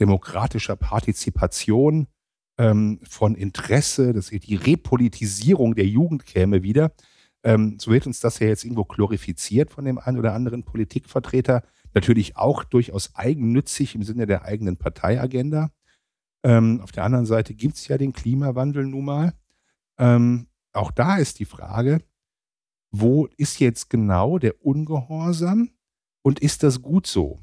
demokratischer 0.00 0.76
Partizipation, 0.76 2.08
ähm, 2.58 3.00
von 3.08 3.34
Interesse, 3.34 4.12
dass 4.12 4.28
die 4.28 4.54
Repolitisierung 4.54 5.74
der 5.74 5.86
Jugend 5.86 6.26
käme 6.26 6.62
wieder. 6.62 6.92
Ähm, 7.44 7.76
so 7.78 7.90
wird 7.90 8.06
uns 8.06 8.20
das 8.20 8.38
ja 8.38 8.46
jetzt 8.46 8.64
irgendwo 8.64 8.84
glorifiziert 8.84 9.70
von 9.70 9.84
dem 9.84 9.98
einen 9.98 10.18
oder 10.18 10.34
anderen 10.34 10.64
Politikvertreter. 10.64 11.62
Natürlich 11.92 12.36
auch 12.36 12.64
durchaus 12.64 13.14
eigennützig 13.14 13.94
im 13.94 14.02
Sinne 14.02 14.26
der 14.26 14.44
eigenen 14.44 14.76
Parteiagenda. 14.76 15.70
Ähm, 16.44 16.80
auf 16.82 16.92
der 16.92 17.04
anderen 17.04 17.26
Seite 17.26 17.54
gibt 17.54 17.76
es 17.76 17.88
ja 17.88 17.98
den 17.98 18.12
Klimawandel 18.12 18.86
nun 18.86 19.06
mal. 19.06 19.32
Ähm, 19.98 20.46
auch 20.72 20.90
da 20.90 21.16
ist 21.16 21.38
die 21.38 21.46
Frage, 21.46 22.00
wo 22.90 23.26
ist 23.36 23.58
jetzt 23.60 23.90
genau 23.90 24.38
der 24.38 24.64
Ungehorsam 24.64 25.70
und 26.22 26.40
ist 26.40 26.62
das 26.62 26.82
gut 26.82 27.06
so? 27.06 27.40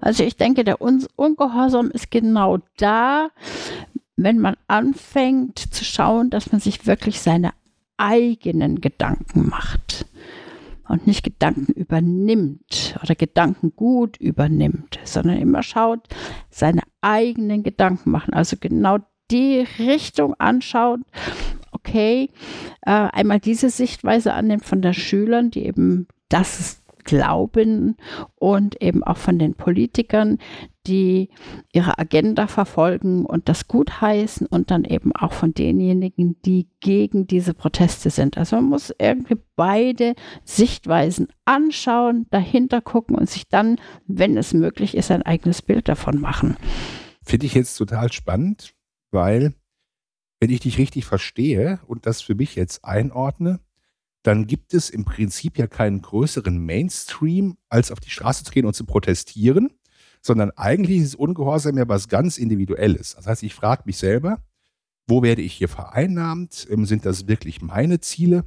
Also 0.00 0.24
ich 0.24 0.36
denke, 0.36 0.62
der 0.62 0.82
Un 0.82 1.06
Ungehorsam 1.16 1.90
ist 1.90 2.10
genau 2.10 2.58
da, 2.76 3.30
wenn 4.16 4.38
man 4.38 4.56
anfängt 4.66 5.58
zu 5.58 5.84
schauen, 5.84 6.28
dass 6.28 6.52
man 6.52 6.60
sich 6.60 6.86
wirklich 6.86 7.20
seine 7.20 7.52
eigenen 7.96 8.80
Gedanken 8.80 9.48
macht 9.48 10.06
und 10.88 11.06
nicht 11.06 11.22
Gedanken 11.22 11.72
übernimmt 11.72 12.98
oder 13.02 13.14
Gedanken 13.14 13.74
gut 13.76 14.16
übernimmt, 14.18 14.98
sondern 15.04 15.38
immer 15.38 15.62
schaut, 15.62 16.08
seine 16.50 16.82
eigenen 17.00 17.62
Gedanken 17.62 18.10
machen. 18.10 18.34
Also 18.34 18.56
genau 18.58 18.98
die 19.30 19.66
Richtung 19.78 20.34
anschaut, 20.34 21.00
okay, 21.70 22.30
äh, 22.82 22.90
einmal 22.90 23.40
diese 23.40 23.70
Sichtweise 23.70 24.34
annimmt 24.34 24.64
von 24.64 24.82
den 24.82 24.94
Schülern, 24.94 25.50
die 25.50 25.64
eben 25.64 26.06
das 26.28 26.81
glauben 27.04 27.96
und 28.34 28.80
eben 28.80 29.02
auch 29.04 29.16
von 29.16 29.38
den 29.38 29.54
Politikern, 29.54 30.38
die 30.86 31.28
ihre 31.72 31.98
Agenda 31.98 32.46
verfolgen 32.46 33.24
und 33.24 33.48
das 33.48 33.68
gutheißen 33.68 34.46
und 34.46 34.70
dann 34.70 34.84
eben 34.84 35.14
auch 35.14 35.32
von 35.32 35.54
denjenigen, 35.54 36.40
die 36.42 36.68
gegen 36.80 37.26
diese 37.26 37.54
Proteste 37.54 38.10
sind. 38.10 38.36
Also 38.36 38.56
man 38.56 38.66
muss 38.66 38.92
irgendwie 38.98 39.36
beide 39.54 40.14
Sichtweisen 40.44 41.28
anschauen, 41.44 42.26
dahinter 42.30 42.80
gucken 42.80 43.16
und 43.16 43.30
sich 43.30 43.48
dann, 43.48 43.78
wenn 44.06 44.36
es 44.36 44.54
möglich 44.54 44.96
ist, 44.96 45.10
ein 45.10 45.22
eigenes 45.22 45.62
Bild 45.62 45.88
davon 45.88 46.20
machen. 46.20 46.56
Finde 47.22 47.46
ich 47.46 47.54
jetzt 47.54 47.76
total 47.76 48.12
spannend, 48.12 48.74
weil 49.12 49.54
wenn 50.40 50.50
ich 50.50 50.60
dich 50.60 50.78
richtig 50.78 51.04
verstehe 51.04 51.78
und 51.86 52.06
das 52.06 52.20
für 52.20 52.34
mich 52.34 52.56
jetzt 52.56 52.84
einordne, 52.84 53.60
dann 54.22 54.46
gibt 54.46 54.74
es 54.74 54.90
im 54.90 55.04
Prinzip 55.04 55.58
ja 55.58 55.66
keinen 55.66 56.00
größeren 56.02 56.58
Mainstream, 56.58 57.56
als 57.68 57.90
auf 57.90 58.00
die 58.00 58.10
Straße 58.10 58.44
zu 58.44 58.52
gehen 58.52 58.66
und 58.66 58.74
zu 58.74 58.84
protestieren 58.84 59.70
sondern 60.22 60.50
eigentlich 60.52 61.00
ist 61.00 61.16
Ungehorsam 61.16 61.76
ja 61.76 61.88
was 61.88 62.08
ganz 62.08 62.38
Individuelles. 62.38 63.16
Das 63.16 63.26
heißt, 63.26 63.42
ich 63.42 63.54
frage 63.54 63.82
mich 63.86 63.98
selber, 63.98 64.42
wo 65.08 65.22
werde 65.22 65.42
ich 65.42 65.52
hier 65.52 65.68
vereinnahmt? 65.68 66.66
Ähm, 66.70 66.86
sind 66.86 67.04
das 67.04 67.26
wirklich 67.26 67.60
meine 67.60 68.00
Ziele? 68.00 68.44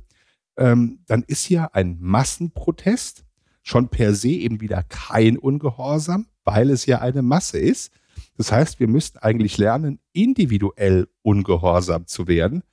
Ähm, 0.57 0.99
dann 1.05 1.23
ist 1.27 1.49
ja 1.49 1.69
ein 1.73 1.97
Massenprotest 1.99 3.25
schon 3.61 3.89
per 3.89 4.13
se 4.13 4.29
eben 4.29 4.61
wieder 4.61 4.83
kein 4.83 5.37
Ungehorsam, 5.37 6.27
weil 6.45 6.69
es 6.69 6.85
ja 6.85 7.01
eine 7.01 7.21
Masse 7.21 7.59
ist. 7.59 7.91
Das 8.37 8.51
heißt, 8.51 8.79
wir 8.79 8.87
müssten 8.87 9.17
eigentlich 9.17 9.57
lernen, 9.57 9.99
individuell 10.13 11.09
ungehorsam 11.23 12.07
zu 12.07 12.27
werden, 12.27 12.63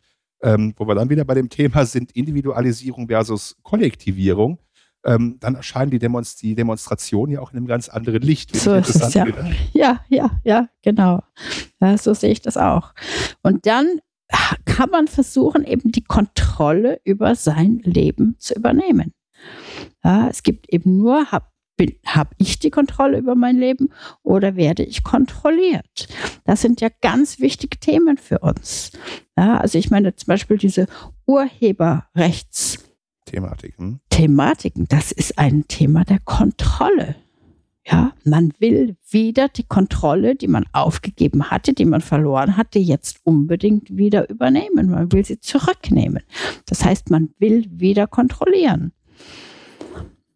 ähm, 0.43 0.75
wo 0.77 0.87
wir 0.87 0.95
dann 0.95 1.11
wieder 1.11 1.25
bei 1.25 1.35
dem 1.35 1.49
Thema 1.49 1.87
sind, 1.87 2.13
Individualisierung 2.13 3.09
versus 3.09 3.57
Kollektivierung 3.63 4.59
ähm, 5.05 5.37
dann 5.41 5.55
erscheinen 5.55 5.91
die, 5.91 5.99
Demonst 5.99 6.43
die, 6.43 6.55
Demonstrationen 6.55 7.35
ja 7.35 7.41
auch 7.41 7.53
in 7.53 7.59
einem 7.59 7.67
ganz 7.67 7.89
anderen 7.89 8.23
Licht. 8.23 8.55
So 8.55 8.75
ist 8.75 8.95
es, 8.95 9.15
ja. 9.15 9.27
ja, 9.73 10.01
ja, 10.09 10.31
ja, 10.45 10.69
genau. 10.83 11.23
Ja, 11.81 11.99
so 11.99 12.15
sehe 12.15 12.31
ich 12.31 12.41
das 12.41 12.57
auch. 12.57 12.95
Und 13.43 13.67
dann 13.67 14.01
kann 14.65 14.91
man 14.91 15.09
versuchen, 15.09 15.65
eben 15.65 15.93
die 15.93 16.05
Kontrolle 16.05 17.01
über 17.05 17.35
sein 17.35 17.81
Leben 17.85 18.37
zu 18.39 18.55
übernehmen. 18.55 19.13
Ja, 20.05 20.29
es 20.29 20.43
gibt 20.43 20.73
eben 20.73 20.97
nur, 20.97 21.27
habe 22.07 22.31
ich 22.39 22.59
die 22.59 22.71
Kontrolle 22.71 23.19
über 23.19 23.35
mein 23.35 23.59
Leben 23.59 23.91
oder 24.23 24.57
werde 24.57 24.83
ich 24.85 25.03
kontrolliert? 25.03 26.09
Das 26.45 26.61
sind 26.61 26.81
ja 26.81 26.89
ganz 27.01 27.41
wichtige 27.41 27.79
Themen 27.79 28.17
für 28.17 28.39
uns. 28.41 28.93
Ja, 29.37 29.59
also 29.59 29.79
ich 29.79 29.91
meine 29.91 30.15
zum 30.15 30.27
Beispiel 30.27 30.59
diese 30.59 30.87
Urheberrechts- 31.27 32.79
Thematiken. 33.25 34.01
Thematiken, 34.11 34.87
das 34.89 35.13
ist 35.13 35.39
ein 35.39 35.67
Thema 35.69 36.05
der 36.05 36.19
Kontrolle. 36.19 37.17
Ja, 37.85 38.13
man 38.25 38.53
will 38.59 38.97
wieder 39.11 39.49
die 39.49 39.65
Kontrolle, 39.65 40.37
die 40.37 40.47
man 40.47 40.67
aufgegeben 40.73 41.51
hatte, 41.51 41.73
die 41.73 41.85
man 41.85 42.01
verloren 42.01 42.57
hatte, 42.57 42.79
jetzt 42.79 43.19
unbedingt 43.25 43.97
wieder 43.97 44.31
übernehmen. 44.31 44.91
Man 44.91 45.11
will 45.11 45.25
sie 45.25 45.41
zurücknehmen. 45.41 46.23
Das 46.67 46.85
heißt, 46.85 47.11
man 47.11 47.31
will 47.39 47.67
wieder 47.71 48.07
kontrollieren. 48.07 48.93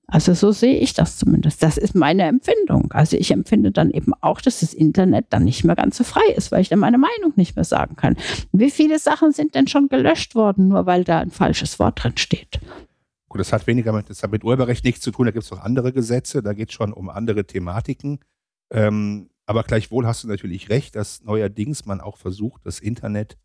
Also 0.09 0.35
so 0.35 0.53
sehe 0.53 0.79
ich 0.79 0.95
das 0.95 1.19
zumindest. 1.19 1.63
Das 1.63 1.77
ist 1.77 1.97
meine 1.97 2.23
Empfindung. 2.23 2.93
Also 2.93 3.17
ich 3.17 3.33
empfinde 3.33 3.73
dann 3.73 3.91
eben 3.91 4.13
auch, 4.21 4.41
dass 4.41 4.61
das 4.61 4.73
Internet 4.73 5.27
dann 5.31 5.43
nicht 5.43 5.65
mehr 5.65 5.75
ganz 5.75 5.97
so 5.97 6.05
frei 6.05 6.33
ist, 6.37 6.53
weil 6.53 6.61
ich 6.61 6.69
dann 6.69 6.79
meine 6.79 6.99
Meinung 6.99 7.33
nicht 7.35 7.57
mehr 7.57 7.65
sagen 7.65 7.97
kann. 7.97 8.17
Wie 8.53 8.71
viele 8.71 9.01
Sachen 9.01 9.33
sind 9.33 9.57
denn 9.57 9.67
schon 9.67 9.89
gelöscht 9.89 10.37
worden, 10.37 10.69
nur 10.69 10.87
weil 10.87 11.03
da 11.03 11.19
ein 11.19 11.33
falsches 11.33 11.81
Wort 11.81 12.05
drin 12.05 12.17
steht? 12.17 12.61
Gut, 13.29 13.41
das 13.41 13.53
hat 13.53 13.67
weniger 13.67 13.93
mit, 13.93 14.09
das 14.09 14.23
hat 14.23 14.31
mit 14.31 14.45
Urheberrecht 14.45 14.85
nichts 14.85 15.01
zu 15.01 15.11
tun, 15.11 15.27
da 15.27 15.33
gibt 15.33 15.45
es 15.45 15.53
auch 15.53 15.61
andere 15.61 15.93
Gesetze, 15.93 16.41
da 16.41 16.53
geht 16.53 16.69
es 16.69 16.75
schon 16.75 16.93
um 16.93 17.09
andere 17.11 17.45
Thematiken. 17.45 18.21
Ähm, 18.71 19.29
Aber 19.47 19.65
gleichwohl 19.65 20.07
hast 20.07 20.23
du 20.23 20.29
natürlich 20.29 20.69
recht, 20.71 20.95
dass 20.95 21.23
neuerdings 21.23 21.85
man 21.85 22.01
auch 22.01 22.17
versucht, 22.17 22.65
das 22.65 22.79
Internet, 22.79 23.37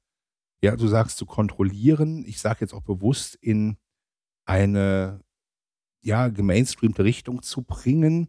ja, 0.64 0.76
du 0.76 0.88
sagst, 0.88 1.18
zu 1.18 1.26
kontrollieren. 1.26 2.24
Ich 2.28 2.40
sage 2.40 2.60
jetzt 2.62 2.74
auch 2.74 2.84
bewusst 2.84 3.36
in 3.42 3.78
eine, 4.46 5.22
ja, 6.02 6.28
gemainstreamte 6.30 7.04
Richtung 7.04 7.42
zu 7.42 7.64
bringen. 7.64 8.28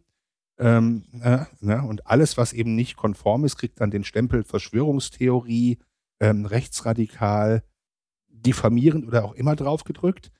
Ähm, 0.59 1.03
äh, 1.21 1.45
ne? 1.61 1.83
Und 1.83 2.07
alles, 2.07 2.37
was 2.37 2.53
eben 2.53 2.75
nicht 2.75 2.95
konform 2.95 3.45
ist, 3.45 3.57
kriegt 3.57 3.81
dann 3.81 3.91
den 3.91 4.03
Stempel 4.03 4.43
Verschwörungstheorie, 4.43 5.79
ähm, 6.19 6.45
rechtsradikal, 6.45 7.63
diffamierend 8.27 9.07
oder 9.07 9.25
auch 9.25 9.33
immer 9.33 9.55
draufgedrückt. 9.55 10.31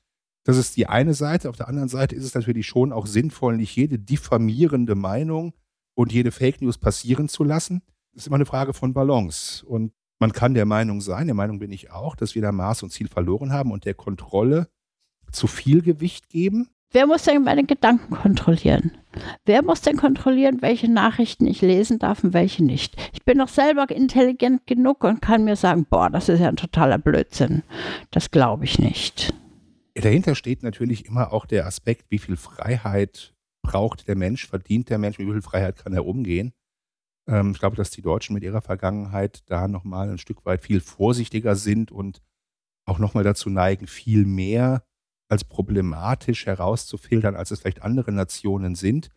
Das 0.44 0.56
ist 0.56 0.76
die 0.76 0.86
eine 0.86 1.14
Seite. 1.14 1.48
Auf 1.48 1.56
der 1.56 1.68
anderen 1.68 1.88
Seite 1.88 2.14
ist 2.14 2.24
es 2.24 2.34
natürlich 2.34 2.66
schon 2.66 2.92
auch 2.92 3.06
sinnvoll, 3.06 3.56
nicht 3.56 3.74
jede 3.74 3.98
diffamierende 3.98 4.94
Meinung 4.94 5.54
und 5.94 6.12
jede 6.12 6.30
Fake 6.30 6.60
News 6.60 6.78
passieren 6.78 7.28
zu 7.28 7.44
lassen. 7.44 7.82
Das 8.12 8.22
ist 8.22 8.26
immer 8.26 8.36
eine 8.36 8.46
Frage 8.46 8.74
von 8.74 8.92
Balance. 8.92 9.64
Und 9.64 9.92
man 10.20 10.32
kann 10.32 10.54
der 10.54 10.66
Meinung 10.66 11.00
sein, 11.00 11.26
der 11.26 11.34
Meinung 11.34 11.58
bin 11.58 11.72
ich 11.72 11.90
auch, 11.90 12.14
dass 12.14 12.34
wir 12.34 12.42
da 12.42 12.52
Maß 12.52 12.82
und 12.82 12.90
Ziel 12.90 13.08
verloren 13.08 13.52
haben 13.52 13.72
und 13.72 13.84
der 13.84 13.94
Kontrolle 13.94 14.68
zu 15.32 15.46
viel 15.46 15.82
Gewicht 15.82 16.28
geben. 16.28 16.68
Wer 16.94 17.08
muss 17.08 17.24
denn 17.24 17.42
meine 17.42 17.64
Gedanken 17.64 18.14
kontrollieren? 18.14 18.92
Wer 19.44 19.64
muss 19.64 19.80
denn 19.80 19.96
kontrollieren, 19.96 20.62
welche 20.62 20.88
Nachrichten 20.88 21.44
ich 21.48 21.60
lesen 21.60 21.98
darf 21.98 22.22
und 22.22 22.34
welche 22.34 22.62
nicht? 22.62 22.94
Ich 23.12 23.24
bin 23.24 23.38
doch 23.38 23.48
selber 23.48 23.90
intelligent 23.90 24.64
genug 24.68 25.02
und 25.02 25.20
kann 25.20 25.42
mir 25.42 25.56
sagen, 25.56 25.86
boah, 25.90 26.08
das 26.08 26.28
ist 26.28 26.38
ja 26.38 26.48
ein 26.48 26.54
totaler 26.54 26.98
Blödsinn. 26.98 27.64
Das 28.12 28.30
glaube 28.30 28.62
ich 28.64 28.78
nicht. 28.78 29.34
Dahinter 29.94 30.36
steht 30.36 30.62
natürlich 30.62 31.06
immer 31.06 31.32
auch 31.32 31.46
der 31.46 31.66
Aspekt, 31.66 32.04
wie 32.10 32.20
viel 32.20 32.36
Freiheit 32.36 33.34
braucht 33.62 34.06
der 34.06 34.14
Mensch, 34.14 34.46
verdient 34.46 34.88
der 34.88 34.98
Mensch, 34.98 35.18
wie 35.18 35.24
viel 35.24 35.42
Freiheit 35.42 35.74
kann 35.74 35.94
er 35.94 36.06
umgehen. 36.06 36.52
Ähm, 37.26 37.50
ich 37.50 37.58
glaube, 37.58 37.74
dass 37.74 37.90
die 37.90 38.02
Deutschen 38.02 38.34
mit 38.34 38.44
ihrer 38.44 38.62
Vergangenheit 38.62 39.42
da 39.46 39.66
nochmal 39.66 40.10
ein 40.10 40.18
Stück 40.18 40.46
weit 40.46 40.62
viel 40.62 40.78
vorsichtiger 40.78 41.56
sind 41.56 41.90
und 41.90 42.22
auch 42.86 43.00
nochmal 43.00 43.24
dazu 43.24 43.50
neigen, 43.50 43.88
viel 43.88 44.26
mehr 44.26 44.84
als 45.28 45.44
problematisch 45.44 46.46
herauszufiltern, 46.46 47.36
als 47.36 47.50
es 47.50 47.60
vielleicht 47.60 47.82
andere 47.82 48.12
Nationen 48.12 48.74
sind. 48.74 49.10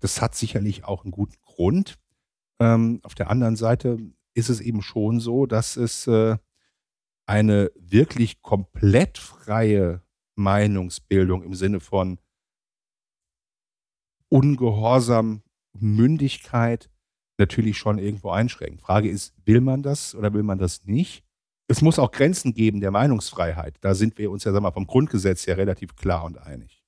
Das 0.00 0.20
hat 0.20 0.34
sicherlich 0.34 0.84
auch 0.84 1.04
einen 1.04 1.12
guten 1.12 1.36
Grund. 1.42 1.98
Ähm, 2.60 3.00
auf 3.02 3.14
der 3.14 3.30
anderen 3.30 3.56
Seite 3.56 3.98
ist 4.34 4.48
es 4.48 4.60
eben 4.60 4.82
schon 4.82 5.20
so, 5.20 5.46
dass 5.46 5.76
es 5.76 6.06
äh, 6.06 6.36
eine 7.26 7.70
wirklich 7.76 8.42
komplett 8.42 9.18
freie 9.18 10.02
Meinungsbildung 10.34 11.42
im 11.42 11.54
Sinne 11.54 11.80
von 11.80 12.18
Ungehorsam, 14.28 15.42
Mündigkeit 15.72 16.90
natürlich 17.38 17.78
schon 17.78 17.98
irgendwo 17.98 18.30
einschränkt. 18.30 18.80
Frage 18.80 19.08
ist, 19.08 19.34
will 19.44 19.60
man 19.60 19.82
das 19.82 20.14
oder 20.14 20.32
will 20.32 20.42
man 20.42 20.58
das 20.58 20.84
nicht? 20.84 21.24
Es 21.74 21.82
muss 21.82 21.98
auch 21.98 22.12
Grenzen 22.12 22.54
geben 22.54 22.80
der 22.80 22.92
Meinungsfreiheit. 22.92 23.74
Da 23.80 23.94
sind 23.96 24.16
wir 24.16 24.30
uns 24.30 24.44
ja 24.44 24.52
sagen 24.52 24.64
wir, 24.64 24.70
vom 24.70 24.86
Grundgesetz 24.86 25.44
her 25.48 25.56
relativ 25.56 25.96
klar 25.96 26.22
und 26.22 26.38
einig. 26.38 26.84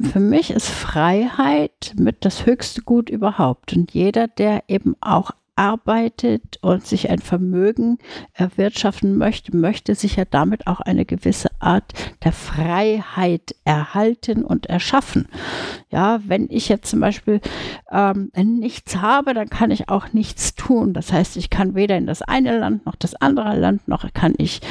Für 0.00 0.20
mich 0.20 0.52
ist 0.52 0.68
Freiheit 0.68 1.92
mit 1.98 2.24
das 2.24 2.46
höchste 2.46 2.82
Gut 2.82 3.10
überhaupt. 3.10 3.72
Und 3.72 3.90
jeder, 3.90 4.28
der 4.28 4.62
eben 4.68 4.94
auch 5.00 5.32
arbeitet 5.56 6.58
und 6.60 6.86
sich 6.86 7.10
ein 7.10 7.18
Vermögen 7.18 7.98
erwirtschaften 8.32 9.18
möchte, 9.18 9.56
möchte 9.56 9.96
sich 9.96 10.14
ja 10.14 10.24
damit 10.24 10.68
auch 10.68 10.78
eine 10.78 11.04
gewisse 11.04 11.48
Art 11.58 11.92
der 12.22 12.32
Freiheit 12.32 13.56
erhalten 13.64 14.44
und 14.44 14.66
erschaffen. 14.66 15.26
Ja, 15.92 16.20
wenn 16.26 16.48
ich 16.50 16.70
jetzt 16.70 16.88
zum 16.88 17.00
Beispiel 17.00 17.42
ähm, 17.90 18.32
nichts 18.34 18.96
habe, 18.96 19.34
dann 19.34 19.50
kann 19.50 19.70
ich 19.70 19.90
auch 19.90 20.14
nichts 20.14 20.54
tun. 20.54 20.94
Das 20.94 21.12
heißt, 21.12 21.36
ich 21.36 21.50
kann 21.50 21.74
weder 21.74 21.98
in 21.98 22.06
das 22.06 22.22
eine 22.22 22.58
Land 22.58 22.86
noch 22.86 22.96
das 22.96 23.14
andere 23.14 23.58
Land, 23.58 23.86
noch 23.88 24.10
kann 24.14 24.32
ich 24.38 24.62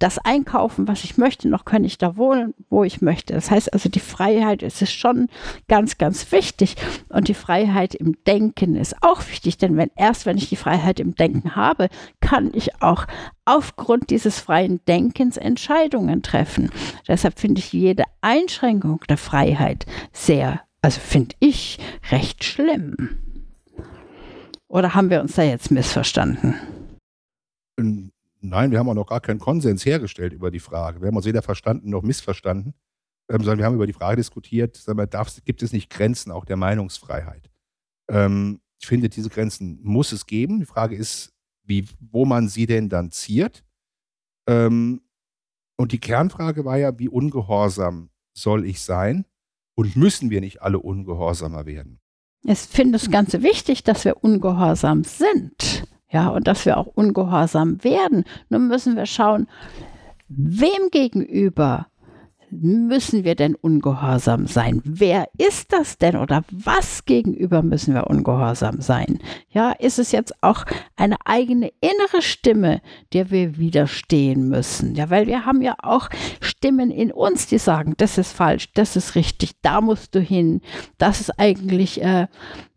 das 0.00 0.18
einkaufen, 0.18 0.88
was 0.88 1.04
ich 1.04 1.16
möchte, 1.16 1.48
noch 1.48 1.64
kann 1.64 1.84
ich 1.84 1.96
da 1.96 2.16
wohnen, 2.16 2.54
wo 2.68 2.84
ich 2.84 3.00
möchte. 3.00 3.32
Das 3.34 3.50
heißt 3.50 3.72
also, 3.72 3.88
die 3.88 4.00
Freiheit 4.00 4.62
ist 4.62 4.90
schon 4.92 5.28
ganz, 5.68 5.96
ganz 5.96 6.32
wichtig. 6.32 6.76
Und 7.08 7.28
die 7.28 7.34
Freiheit 7.34 7.94
im 7.94 8.16
Denken 8.26 8.76
ist 8.76 9.02
auch 9.02 9.26
wichtig, 9.28 9.56
denn 9.58 9.76
wenn 9.76 9.90
erst 9.96 10.26
wenn 10.26 10.36
ich 10.36 10.48
die 10.48 10.56
Freiheit 10.56 11.00
im 11.00 11.14
Denken 11.14 11.54
habe, 11.54 11.88
kann 12.20 12.50
ich 12.52 12.82
auch 12.82 13.06
aufgrund 13.44 14.10
dieses 14.10 14.40
freien 14.40 14.80
Denkens 14.86 15.36
Entscheidungen 15.36 16.22
treffen. 16.22 16.70
Deshalb 17.06 17.38
finde 17.38 17.60
ich 17.60 17.72
jede 17.72 18.04
Einschränkung 18.20 19.00
der 19.08 19.18
Freiheit 19.18 19.86
sehr, 20.12 20.60
also 20.84 21.00
finde 21.00 21.34
ich 21.40 21.78
recht 22.10 22.44
schlimm. 22.44 23.16
Oder 24.68 24.94
haben 24.94 25.08
wir 25.08 25.22
uns 25.22 25.34
da 25.34 25.42
jetzt 25.42 25.70
missverstanden? 25.70 26.56
Nein, 27.78 28.70
wir 28.70 28.78
haben 28.78 28.90
auch 28.90 28.94
noch 28.94 29.06
gar 29.06 29.22
keinen 29.22 29.38
Konsens 29.38 29.86
hergestellt 29.86 30.34
über 30.34 30.50
die 30.50 30.60
Frage. 30.60 31.00
Wir 31.00 31.08
haben 31.08 31.16
uns 31.16 31.24
weder 31.24 31.40
verstanden 31.40 31.88
noch 31.88 32.02
missverstanden, 32.02 32.74
ähm, 33.30 33.38
sondern 33.38 33.58
wir 33.60 33.64
haben 33.64 33.76
über 33.76 33.86
die 33.86 33.94
Frage 33.94 34.16
diskutiert, 34.16 34.86
darf, 35.10 35.34
gibt 35.46 35.62
es 35.62 35.72
nicht 35.72 35.88
Grenzen 35.88 36.30
auch 36.30 36.44
der 36.44 36.56
Meinungsfreiheit? 36.56 37.50
Ähm, 38.10 38.60
ich 38.78 38.86
finde, 38.86 39.08
diese 39.08 39.30
Grenzen 39.30 39.80
muss 39.82 40.12
es 40.12 40.26
geben. 40.26 40.60
Die 40.60 40.66
Frage 40.66 40.96
ist, 40.96 41.32
wie, 41.62 41.88
wo 41.98 42.26
man 42.26 42.48
sie 42.48 42.66
denn 42.66 42.90
dann 42.90 43.10
ziert. 43.10 43.64
Ähm, 44.46 45.00
und 45.78 45.92
die 45.92 46.00
Kernfrage 46.00 46.66
war 46.66 46.76
ja, 46.76 46.98
wie 46.98 47.08
ungehorsam 47.08 48.10
soll 48.36 48.66
ich 48.66 48.82
sein? 48.82 49.24
Und 49.76 49.96
müssen 49.96 50.30
wir 50.30 50.40
nicht 50.40 50.62
alle 50.62 50.78
ungehorsamer 50.78 51.66
werden? 51.66 52.00
Ich 52.42 52.58
finde 52.58 52.96
es 52.96 53.10
ganz 53.10 53.32
wichtig, 53.32 53.82
dass 53.84 54.04
wir 54.04 54.22
ungehorsam 54.22 55.02
sind 55.02 55.84
ja, 56.14 56.28
und 56.28 56.46
dass 56.46 56.64
wir 56.64 56.76
auch 56.78 56.86
ungehorsam 56.86 57.82
werden. 57.82 58.24
Nun 58.48 58.68
müssen 58.68 58.94
wir 58.94 59.04
schauen, 59.04 59.48
wem 60.28 60.90
gegenüber 60.92 61.88
müssen 62.60 63.24
wir 63.24 63.34
denn 63.34 63.54
ungehorsam 63.54 64.46
sein? 64.46 64.80
Wer 64.84 65.28
ist 65.38 65.72
das 65.72 65.98
denn 65.98 66.16
oder 66.16 66.44
was 66.50 67.04
gegenüber 67.04 67.62
müssen 67.62 67.94
wir 67.94 68.08
ungehorsam 68.08 68.80
sein? 68.80 69.18
Ja, 69.50 69.72
ist 69.72 69.98
es 69.98 70.12
jetzt 70.12 70.42
auch 70.42 70.64
eine 70.96 71.16
eigene 71.24 71.72
innere 71.80 72.22
Stimme, 72.22 72.80
der 73.12 73.30
wir 73.30 73.58
widerstehen 73.58 74.48
müssen? 74.48 74.94
Ja, 74.94 75.10
weil 75.10 75.26
wir 75.26 75.46
haben 75.46 75.62
ja 75.62 75.74
auch 75.82 76.08
Stimmen 76.40 76.90
in 76.90 77.12
uns, 77.12 77.46
die 77.46 77.58
sagen, 77.58 77.94
das 77.96 78.18
ist 78.18 78.32
falsch, 78.32 78.72
das 78.74 78.96
ist 78.96 79.14
richtig, 79.14 79.52
da 79.62 79.80
musst 79.80 80.14
du 80.14 80.20
hin, 80.20 80.60
das 80.98 81.20
ist 81.20 81.38
eigentlich 81.38 82.02
äh, 82.02 82.26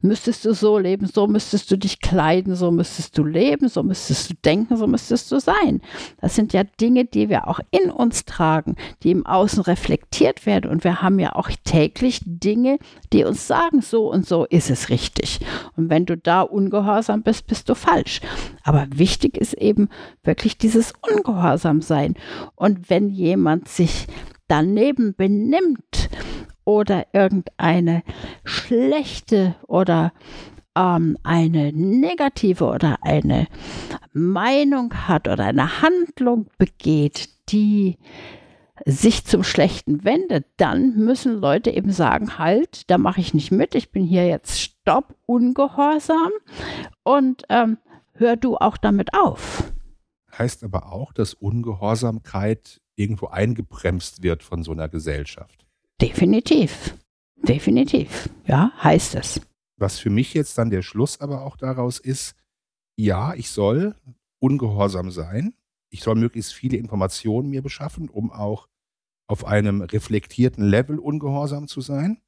müsstest 0.01 0.45
du 0.45 0.53
so 0.53 0.77
leben, 0.77 1.07
so 1.07 1.27
müsstest 1.27 1.71
du 1.71 1.77
dich 1.77 1.99
kleiden, 2.01 2.55
so 2.55 2.71
müsstest 2.71 3.17
du 3.17 3.23
leben, 3.23 3.67
so 3.67 3.81
müsstest 3.81 4.29
du 4.29 4.33
denken, 4.45 4.77
so 4.77 4.85
müsstest 4.85 5.31
du 5.31 5.39
sein. 5.39 5.81
Das 6.21 6.35
sind 6.35 6.53
ja 6.53 6.63
Dinge, 6.63 7.05
die 7.05 7.29
wir 7.29 7.47
auch 7.47 7.59
in 7.71 7.89
uns 7.89 8.25
tragen, 8.25 8.75
die 9.03 9.11
im 9.11 9.25
Außen 9.25 9.63
reflektiert 9.63 10.45
werden. 10.45 10.69
Und 10.69 10.83
wir 10.83 11.01
haben 11.01 11.19
ja 11.19 11.35
auch 11.35 11.49
täglich 11.63 12.21
Dinge, 12.25 12.77
die 13.11 13.23
uns 13.23 13.47
sagen, 13.47 13.81
so 13.81 14.11
und 14.11 14.27
so 14.27 14.45
ist 14.45 14.69
es 14.69 14.89
richtig. 14.89 15.39
Und 15.75 15.89
wenn 15.89 16.05
du 16.05 16.15
da 16.15 16.41
ungehorsam 16.41 17.23
bist, 17.23 17.47
bist 17.47 17.67
du 17.69 17.75
falsch. 17.75 18.21
Aber 18.63 18.85
wichtig 18.93 19.37
ist 19.37 19.53
eben 19.53 19.89
wirklich 20.23 20.57
dieses 20.57 20.93
Ungehorsam 21.01 21.81
sein. 21.81 22.13
Und 22.55 22.89
wenn 22.89 23.09
jemand 23.09 23.67
sich 23.67 24.07
daneben 24.47 25.15
benimmt 25.15 26.09
oder 26.67 27.07
irgendeine 27.13 28.03
schlechte 28.43 29.55
oder 29.67 30.11
ähm, 30.75 31.17
eine 31.23 31.71
negative 31.71 32.65
oder 32.65 32.97
eine 33.03 33.47
Meinung 34.11 34.93
hat 35.07 35.29
oder 35.29 35.45
eine 35.45 35.81
Handlung 35.81 36.47
begeht, 36.57 37.29
die 37.47 37.97
sich 38.85 39.23
zum 39.23 39.43
Schlechten 39.43 40.03
wendet, 40.03 40.45
dann 40.57 40.97
müssen 40.97 41.39
Leute 41.39 41.71
eben 41.71 41.93
sagen, 41.93 42.37
halt, 42.37 42.89
da 42.91 42.97
mache 42.97 43.21
ich 43.21 43.33
nicht 43.33 43.51
mit, 43.51 43.73
ich 43.73 43.91
bin 43.93 44.03
hier 44.03 44.27
jetzt 44.27 44.59
stopp, 44.59 45.15
ungehorsam 45.25 46.31
und 47.03 47.43
ähm, 47.47 47.77
hör 48.11 48.35
du 48.35 48.57
auch 48.57 48.75
damit 48.75 49.13
auf. 49.13 49.71
Heißt 50.37 50.65
aber 50.65 50.91
auch, 50.91 51.13
dass 51.13 51.33
Ungehorsamkeit 51.33 52.81
irgendwo 52.97 53.27
eingebremst 53.27 54.21
wird 54.21 54.43
von 54.43 54.63
so 54.63 54.73
einer 54.73 54.89
Gesellschaft. 54.89 55.66
Definitiv. 56.01 56.95
Definitiv. 57.35 58.29
Ja, 58.45 58.71
heißt 58.83 59.15
es. 59.15 59.41
Was 59.77 59.99
für 59.99 60.09
mich 60.09 60.33
jetzt 60.33 60.57
dann 60.57 60.69
der 60.69 60.81
Schluss 60.81 61.19
aber 61.21 61.43
auch 61.43 61.57
daraus 61.57 61.99
ist, 61.99 62.35
ja, 62.97 63.33
ich 63.35 63.49
soll 63.49 63.95
ungehorsam 64.39 65.11
sein. 65.11 65.53
Ich 65.89 66.01
soll 66.01 66.15
möglichst 66.15 66.53
viele 66.53 66.77
Informationen 66.77 67.49
mir 67.49 67.61
beschaffen, 67.61 68.09
um 68.09 68.31
auch 68.31 68.67
auf 69.27 69.45
einem 69.45 69.81
reflektierten 69.81 70.63
Level 70.63 70.99
ungehorsam 70.99 71.67
zu 71.67 71.81
sein. 71.81 72.21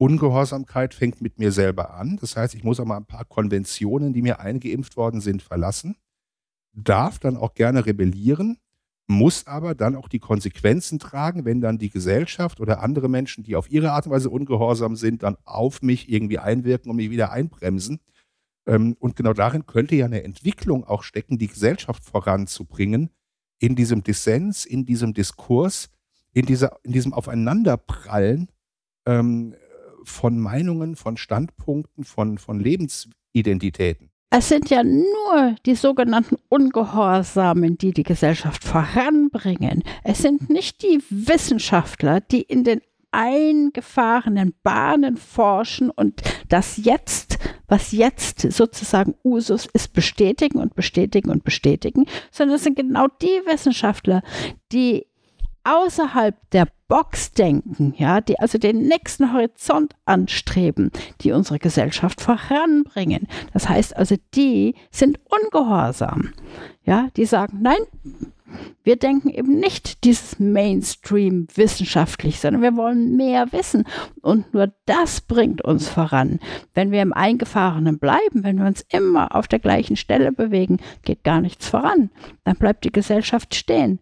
Ungehorsamkeit 0.00 0.94
fängt 0.94 1.20
mit 1.20 1.38
mir 1.38 1.50
selber 1.50 1.94
an. 1.94 2.18
Das 2.20 2.36
heißt, 2.36 2.54
ich 2.54 2.64
muss 2.64 2.78
auch 2.78 2.84
mal 2.84 2.96
ein 2.96 3.06
paar 3.06 3.24
Konventionen, 3.24 4.12
die 4.12 4.22
mir 4.22 4.38
eingeimpft 4.40 4.96
worden 4.96 5.20
sind, 5.20 5.42
verlassen. 5.42 5.96
Darf 6.72 7.18
dann 7.18 7.36
auch 7.36 7.54
gerne 7.54 7.84
rebellieren, 7.84 8.58
muss 9.08 9.46
aber 9.46 9.74
dann 9.74 9.96
auch 9.96 10.08
die 10.08 10.18
Konsequenzen 10.18 10.98
tragen, 10.98 11.46
wenn 11.46 11.60
dann 11.60 11.78
die 11.78 11.88
Gesellschaft 11.88 12.60
oder 12.60 12.82
andere 12.82 13.08
Menschen, 13.08 13.42
die 13.42 13.56
auf 13.56 13.70
ihre 13.70 13.92
Art 13.92 14.06
und 14.06 14.12
Weise 14.12 14.28
ungehorsam 14.28 14.96
sind, 14.96 15.22
dann 15.22 15.36
auf 15.44 15.80
mich 15.80 16.10
irgendwie 16.10 16.38
einwirken 16.38 16.90
und 16.90 16.96
mich 16.96 17.10
wieder 17.10 17.32
einbremsen. 17.32 18.00
Ähm, 18.66 18.96
und 19.00 19.16
genau 19.16 19.32
darin 19.32 19.66
könnte 19.66 19.96
ja 19.96 20.04
eine 20.04 20.22
Entwicklung 20.22 20.84
auch 20.84 21.02
stecken, 21.02 21.38
die 21.38 21.48
Gesellschaft 21.48 22.04
voranzubringen, 22.04 23.10
in 23.58 23.74
diesem 23.74 24.04
Dissens, 24.04 24.66
in 24.66 24.84
diesem 24.84 25.14
Diskurs, 25.14 25.88
in, 26.32 26.44
dieser, 26.44 26.78
in 26.84 26.92
diesem 26.92 27.14
Aufeinanderprallen 27.14 28.50
ähm, 29.06 29.54
von 30.04 30.38
Meinungen, 30.38 30.96
von 30.96 31.16
Standpunkten, 31.16 32.04
von, 32.04 32.36
von 32.36 32.60
Lebensidentitäten. 32.60 34.07
Es 34.30 34.50
sind 34.50 34.68
ja 34.68 34.84
nur 34.84 35.56
die 35.64 35.74
sogenannten 35.74 36.36
Ungehorsamen, 36.50 37.78
die 37.78 37.92
die 37.92 38.02
Gesellschaft 38.02 38.62
voranbringen. 38.62 39.82
Es 40.04 40.18
sind 40.18 40.50
nicht 40.50 40.82
die 40.82 41.02
Wissenschaftler, 41.08 42.20
die 42.20 42.42
in 42.42 42.62
den 42.62 42.82
eingefahrenen 43.10 44.54
Bahnen 44.62 45.16
forschen 45.16 45.88
und 45.88 46.22
das 46.48 46.76
jetzt, 46.76 47.38
was 47.66 47.92
jetzt 47.92 48.40
sozusagen 48.52 49.14
Usus 49.24 49.66
ist, 49.72 49.94
bestätigen 49.94 50.58
und 50.58 50.74
bestätigen 50.74 51.30
und 51.30 51.42
bestätigen, 51.42 52.04
sondern 52.30 52.56
es 52.56 52.64
sind 52.64 52.76
genau 52.76 53.06
die 53.22 53.40
Wissenschaftler, 53.46 54.22
die 54.72 55.06
außerhalb 55.68 56.34
der 56.50 56.68
Box 56.88 57.32
denken, 57.32 57.94
ja, 57.98 58.20
die 58.22 58.38
also 58.38 58.56
den 58.56 58.88
nächsten 58.88 59.32
Horizont 59.32 59.94
anstreben, 60.06 60.90
die 61.20 61.32
unsere 61.32 61.58
Gesellschaft 61.58 62.20
voranbringen. 62.20 63.28
Das 63.52 63.68
heißt 63.68 63.96
also, 63.96 64.16
die 64.34 64.74
sind 64.90 65.20
ungehorsam. 65.28 66.32
Ja, 66.84 67.08
die 67.16 67.26
sagen, 67.26 67.58
nein, 67.60 67.80
wir 68.82 68.96
denken 68.96 69.28
eben 69.28 69.60
nicht 69.60 70.04
dieses 70.04 70.38
Mainstream 70.38 71.46
wissenschaftlich, 71.54 72.40
sondern 72.40 72.62
wir 72.62 72.76
wollen 72.76 73.16
mehr 73.16 73.52
wissen. 73.52 73.84
Und 74.22 74.54
nur 74.54 74.72
das 74.86 75.20
bringt 75.20 75.62
uns 75.62 75.90
voran. 75.90 76.40
Wenn 76.72 76.90
wir 76.90 77.02
im 77.02 77.12
Eingefahrenen 77.12 77.98
bleiben, 77.98 78.44
wenn 78.44 78.58
wir 78.58 78.66
uns 78.66 78.86
immer 78.90 79.34
auf 79.34 79.48
der 79.48 79.58
gleichen 79.58 79.96
Stelle 79.96 80.32
bewegen, 80.32 80.78
geht 81.02 81.24
gar 81.24 81.42
nichts 81.42 81.68
voran. 81.68 82.10
Dann 82.44 82.56
bleibt 82.56 82.84
die 82.84 82.92
Gesellschaft 82.92 83.54
stehen. 83.54 83.98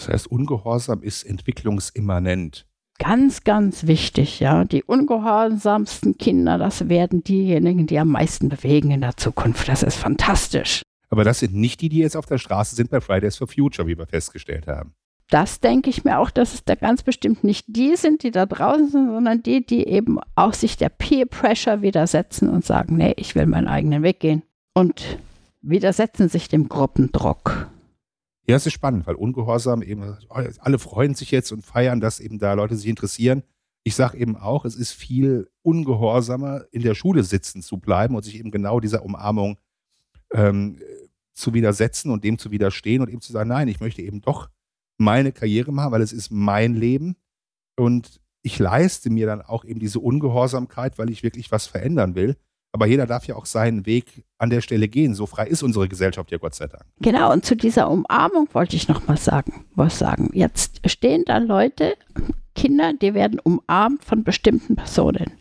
Das 0.00 0.08
heißt, 0.08 0.26
Ungehorsam 0.28 1.02
ist 1.02 1.24
entwicklungsimmanent. 1.24 2.66
Ganz, 2.98 3.44
ganz 3.44 3.86
wichtig, 3.86 4.40
ja. 4.40 4.64
Die 4.64 4.82
ungehorsamsten 4.82 6.16
Kinder, 6.16 6.56
das 6.56 6.88
werden 6.88 7.22
diejenigen, 7.22 7.86
die 7.86 7.98
am 7.98 8.08
meisten 8.08 8.48
bewegen 8.48 8.90
in 8.92 9.02
der 9.02 9.18
Zukunft. 9.18 9.68
Das 9.68 9.82
ist 9.82 9.96
fantastisch. 9.96 10.82
Aber 11.10 11.24
das 11.24 11.40
sind 11.40 11.54
nicht 11.54 11.82
die, 11.82 11.90
die 11.90 11.98
jetzt 11.98 12.16
auf 12.16 12.24
der 12.24 12.38
Straße 12.38 12.76
sind 12.76 12.90
bei 12.90 13.00
Fridays 13.00 13.36
for 13.36 13.46
Future, 13.46 13.86
wie 13.86 13.98
wir 13.98 14.06
festgestellt 14.06 14.66
haben. 14.66 14.94
Das 15.28 15.60
denke 15.60 15.90
ich 15.90 16.04
mir 16.04 16.18
auch, 16.18 16.30
dass 16.30 16.54
es 16.54 16.64
da 16.64 16.74
ganz 16.76 17.02
bestimmt 17.02 17.44
nicht 17.44 17.66
die 17.68 17.94
sind, 17.96 18.22
die 18.22 18.30
da 18.30 18.46
draußen 18.46 18.88
sind, 18.88 19.10
sondern 19.10 19.42
die, 19.42 19.64
die 19.64 19.86
eben 19.86 20.18
auch 20.34 20.54
sich 20.54 20.78
der 20.78 20.88
Peer 20.88 21.26
Pressure 21.26 21.82
widersetzen 21.82 22.48
und 22.48 22.64
sagen, 22.64 22.96
nee, 22.96 23.12
ich 23.16 23.34
will 23.34 23.46
meinen 23.46 23.68
eigenen 23.68 24.02
Weg 24.02 24.20
gehen. 24.20 24.42
Und 24.72 25.18
widersetzen 25.60 26.30
sich 26.30 26.48
dem 26.48 26.68
Gruppendruck. 26.70 27.68
Ja, 28.50 28.56
es 28.56 28.66
ist 28.66 28.72
spannend, 28.72 29.06
weil 29.06 29.14
Ungehorsam 29.14 29.80
eben, 29.80 30.16
alle 30.28 30.80
freuen 30.80 31.14
sich 31.14 31.30
jetzt 31.30 31.52
und 31.52 31.64
feiern, 31.64 32.00
dass 32.00 32.18
eben 32.18 32.40
da 32.40 32.54
Leute 32.54 32.74
sich 32.74 32.88
interessieren. 32.88 33.44
Ich 33.84 33.94
sage 33.94 34.18
eben 34.18 34.36
auch, 34.36 34.64
es 34.64 34.74
ist 34.74 34.90
viel 34.90 35.48
ungehorsamer, 35.62 36.64
in 36.72 36.82
der 36.82 36.96
Schule 36.96 37.22
sitzen 37.22 37.62
zu 37.62 37.78
bleiben 37.78 38.16
und 38.16 38.24
sich 38.24 38.40
eben 38.40 38.50
genau 38.50 38.80
dieser 38.80 39.04
Umarmung 39.04 39.60
ähm, 40.32 40.80
zu 41.32 41.54
widersetzen 41.54 42.10
und 42.10 42.24
dem 42.24 42.38
zu 42.38 42.50
widerstehen 42.50 43.02
und 43.02 43.08
eben 43.08 43.20
zu 43.20 43.30
sagen, 43.30 43.48
nein, 43.48 43.68
ich 43.68 43.78
möchte 43.78 44.02
eben 44.02 44.20
doch 44.20 44.50
meine 44.98 45.30
Karriere 45.30 45.70
machen, 45.70 45.92
weil 45.92 46.02
es 46.02 46.12
ist 46.12 46.32
mein 46.32 46.74
Leben 46.74 47.14
und 47.76 48.20
ich 48.42 48.58
leiste 48.58 49.10
mir 49.10 49.26
dann 49.26 49.42
auch 49.42 49.64
eben 49.64 49.78
diese 49.78 50.00
Ungehorsamkeit, 50.00 50.98
weil 50.98 51.08
ich 51.08 51.22
wirklich 51.22 51.52
was 51.52 51.68
verändern 51.68 52.16
will. 52.16 52.36
Aber 52.72 52.86
jeder 52.86 53.06
darf 53.06 53.26
ja 53.26 53.34
auch 53.34 53.46
seinen 53.46 53.84
Weg 53.84 54.24
an 54.38 54.50
der 54.50 54.60
Stelle 54.60 54.88
gehen. 54.88 55.14
So 55.14 55.26
frei 55.26 55.46
ist 55.46 55.62
unsere 55.62 55.88
Gesellschaft 55.88 56.30
ja 56.30 56.38
Gott 56.38 56.54
sei 56.54 56.66
Dank. 56.66 56.84
Genau, 57.00 57.32
und 57.32 57.44
zu 57.44 57.56
dieser 57.56 57.90
Umarmung 57.90 58.48
wollte 58.52 58.76
ich 58.76 58.88
noch 58.88 59.06
mal 59.08 59.16
sagen, 59.16 59.64
was 59.74 59.98
sagen. 59.98 60.30
Jetzt 60.32 60.80
stehen 60.88 61.24
da 61.26 61.38
Leute, 61.38 61.96
Kinder, 62.54 62.92
die 62.92 63.14
werden 63.14 63.40
umarmt 63.40 64.04
von 64.04 64.22
bestimmten 64.22 64.76
Personen. 64.76 65.32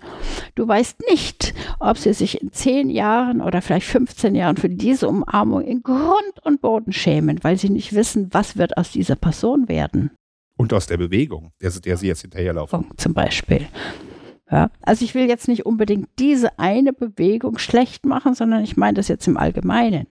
Du 0.56 0.68
weißt 0.68 1.02
nicht, 1.10 1.54
ob 1.80 1.98
sie 1.98 2.14
sich 2.14 2.42
in 2.42 2.52
zehn 2.52 2.90
Jahren 2.90 3.42
oder 3.42 3.62
vielleicht 3.62 3.88
15 3.88 4.36
Jahren 4.36 4.58
für 4.58 4.70
diese 4.70 5.08
Umarmung 5.08 5.62
in 5.62 5.84
Grund 5.84 6.34
und 6.44 6.62
Boden 6.62 6.94
schämen, 6.94 7.44
weil 7.44 7.58
sie 7.58 7.70
nicht 7.70 7.94
wissen, 7.94 8.30
was 8.32 8.58
wird 8.58 8.78
aus 8.78 8.92
dieser 8.92 9.16
Person 9.16 9.68
werden. 9.68 10.12
Und 10.58 10.74
aus 10.74 10.88
der 10.88 10.98
Bewegung, 10.98 11.52
der, 11.62 11.72
der 11.72 11.98
sie 11.98 12.08
jetzt 12.08 12.22
hinterherlaufen. 12.22 12.86
Zum 12.98 13.14
Beispiel. 13.14 13.68
Ja, 14.52 14.72
also 14.82 15.06
ich 15.06 15.14
will 15.14 15.28
jetzt 15.28 15.48
nicht 15.48 15.66
unbedingt 15.66 16.10
diese 16.18 16.58
eine 16.58 16.92
Bewegung 16.92 17.60
schlecht 17.60 18.06
machen, 18.06 18.34
sondern 18.34 18.64
ich 18.64 18.78
meine 18.78 18.96
das 18.96 19.08
jetzt 19.08 19.28
im 19.28 19.38
Allgemeinen. 19.38 20.08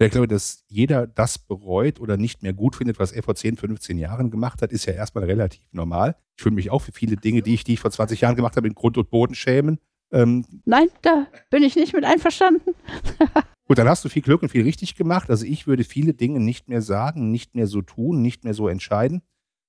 Ich 0.00 0.12
glaube, 0.12 0.28
dass 0.28 0.64
jeder 0.68 1.08
das 1.08 1.38
bereut 1.38 1.98
oder 1.98 2.16
nicht 2.16 2.42
mehr 2.42 2.52
gut 2.52 2.76
findet, 2.76 3.00
was 3.00 3.10
er 3.10 3.24
vor 3.24 3.34
10, 3.34 3.56
15 3.56 3.98
Jahren 3.98 4.30
gemacht 4.30 4.62
hat, 4.62 4.70
ist 4.70 4.86
ja 4.86 4.92
erstmal 4.92 5.24
relativ 5.24 5.62
normal. 5.72 6.14
Ich 6.36 6.42
fühle 6.42 6.54
mich 6.54 6.70
auch 6.70 6.82
für 6.82 6.92
viele 6.92 7.16
Dinge, 7.16 7.42
die 7.42 7.54
ich, 7.54 7.64
die 7.64 7.74
ich 7.74 7.80
vor 7.80 7.90
20 7.90 8.20
Jahren 8.20 8.36
gemacht 8.36 8.56
habe, 8.56 8.68
in 8.68 8.74
Grund 8.74 8.96
und 8.96 9.10
Boden 9.10 9.34
schämen. 9.34 9.78
Ähm, 10.12 10.44
Nein, 10.64 10.88
da 11.02 11.26
bin 11.50 11.64
ich 11.64 11.74
nicht 11.74 11.94
mit 11.94 12.04
einverstanden. 12.04 12.74
Gut, 13.66 13.78
dann 13.78 13.88
hast 13.88 14.04
du 14.04 14.08
viel 14.08 14.22
Glück 14.22 14.42
und 14.42 14.50
viel 14.50 14.62
richtig 14.62 14.94
gemacht. 14.94 15.30
Also 15.30 15.44
ich 15.44 15.66
würde 15.66 15.84
viele 15.84 16.14
Dinge 16.14 16.38
nicht 16.40 16.68
mehr 16.68 16.80
sagen, 16.80 17.30
nicht 17.32 17.54
mehr 17.54 17.66
so 17.66 17.82
tun, 17.82 18.22
nicht 18.22 18.44
mehr 18.44 18.54
so 18.54 18.68
entscheiden. 18.68 19.22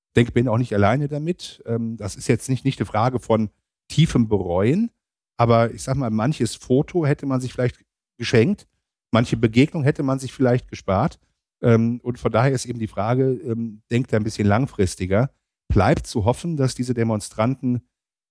Ich 0.10 0.14
denke, 0.16 0.32
bin 0.32 0.48
auch 0.48 0.58
nicht 0.58 0.74
alleine 0.74 1.08
damit. 1.08 1.64
Ähm, 1.66 1.98
das 1.98 2.16
ist 2.16 2.28
jetzt 2.28 2.50
nicht, 2.50 2.66
nicht 2.66 2.80
eine 2.80 2.86
Frage 2.86 3.20
von 3.20 3.50
tiefem 3.89 4.30
Bereuen, 4.30 4.91
aber 5.38 5.73
ich 5.73 5.84
sag 5.84 5.97
mal, 5.97 6.10
manches 6.10 6.56
Foto 6.56 7.06
hätte 7.06 7.25
man 7.25 7.41
sich 7.41 7.52
vielleicht 7.52 7.84
geschenkt, 8.17 8.67
manche 9.12 9.38
Begegnung 9.38 9.84
hätte 9.84 10.04
man 10.04 10.19
sich 10.19 10.34
vielleicht 10.34 10.69
gespart. 10.69 11.19
Ähm, 11.62 11.99
und 12.04 12.19
von 12.19 12.32
daher 12.32 12.52
ist 12.52 12.65
eben 12.65 12.80
die 12.80 12.88
Frage, 12.88 13.34
ähm, 13.43 13.82
denkt 13.91 14.13
er 14.13 14.19
ein 14.19 14.23
bisschen 14.23 14.47
langfristiger, 14.47 15.32
bleibt 15.67 16.08
zu 16.08 16.25
hoffen, 16.25 16.56
dass 16.56 16.75
diese 16.75 16.93
Demonstranten 16.93 17.82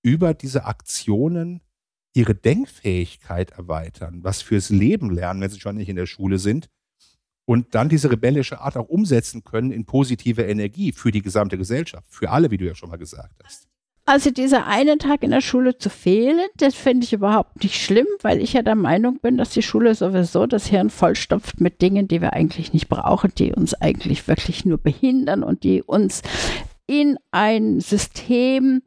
über 0.02 0.32
diese 0.34 0.64
Aktionen 0.64 1.60
ihre 2.14 2.34
Denkfähigkeit 2.34 3.50
erweitern, 3.52 4.24
was 4.24 4.42
fürs 4.42 4.70
Leben 4.70 5.10
lernen, 5.10 5.40
wenn 5.40 5.50
sie 5.50 5.60
schon 5.60 5.76
nicht 5.76 5.88
in 5.88 5.96
der 5.96 6.06
Schule 6.06 6.38
sind, 6.38 6.68
und 7.46 7.74
dann 7.74 7.88
diese 7.88 8.10
rebellische 8.10 8.60
Art 8.60 8.76
auch 8.76 8.88
umsetzen 8.88 9.42
können 9.42 9.72
in 9.72 9.86
positive 9.86 10.42
Energie 10.42 10.92
für 10.92 11.10
die 11.10 11.22
gesamte 11.22 11.56
Gesellschaft, 11.56 12.06
für 12.10 12.30
alle, 12.30 12.50
wie 12.50 12.58
du 12.58 12.66
ja 12.66 12.74
schon 12.74 12.90
mal 12.90 12.96
gesagt 12.96 13.40
hast. 13.42 13.68
Also 14.08 14.30
dieser 14.30 14.66
einen 14.66 14.98
Tag 14.98 15.22
in 15.22 15.32
der 15.32 15.42
Schule 15.42 15.76
zu 15.76 15.90
fehlen, 15.90 16.40
das 16.56 16.74
finde 16.74 17.04
ich 17.04 17.12
überhaupt 17.12 17.62
nicht 17.62 17.74
schlimm, 17.74 18.06
weil 18.22 18.40
ich 18.40 18.54
ja 18.54 18.62
der 18.62 18.74
Meinung 18.74 19.18
bin, 19.18 19.36
dass 19.36 19.50
die 19.50 19.60
Schule 19.60 19.94
sowieso 19.94 20.46
das 20.46 20.66
Hirn 20.66 20.88
vollstopft 20.88 21.60
mit 21.60 21.82
Dingen, 21.82 22.08
die 22.08 22.22
wir 22.22 22.32
eigentlich 22.32 22.72
nicht 22.72 22.88
brauchen, 22.88 23.34
die 23.36 23.52
uns 23.52 23.74
eigentlich 23.74 24.26
wirklich 24.26 24.64
nur 24.64 24.78
behindern 24.78 25.42
und 25.42 25.62
die 25.62 25.82
uns 25.82 26.22
in 26.86 27.18
ein 27.32 27.80
System 27.80 28.80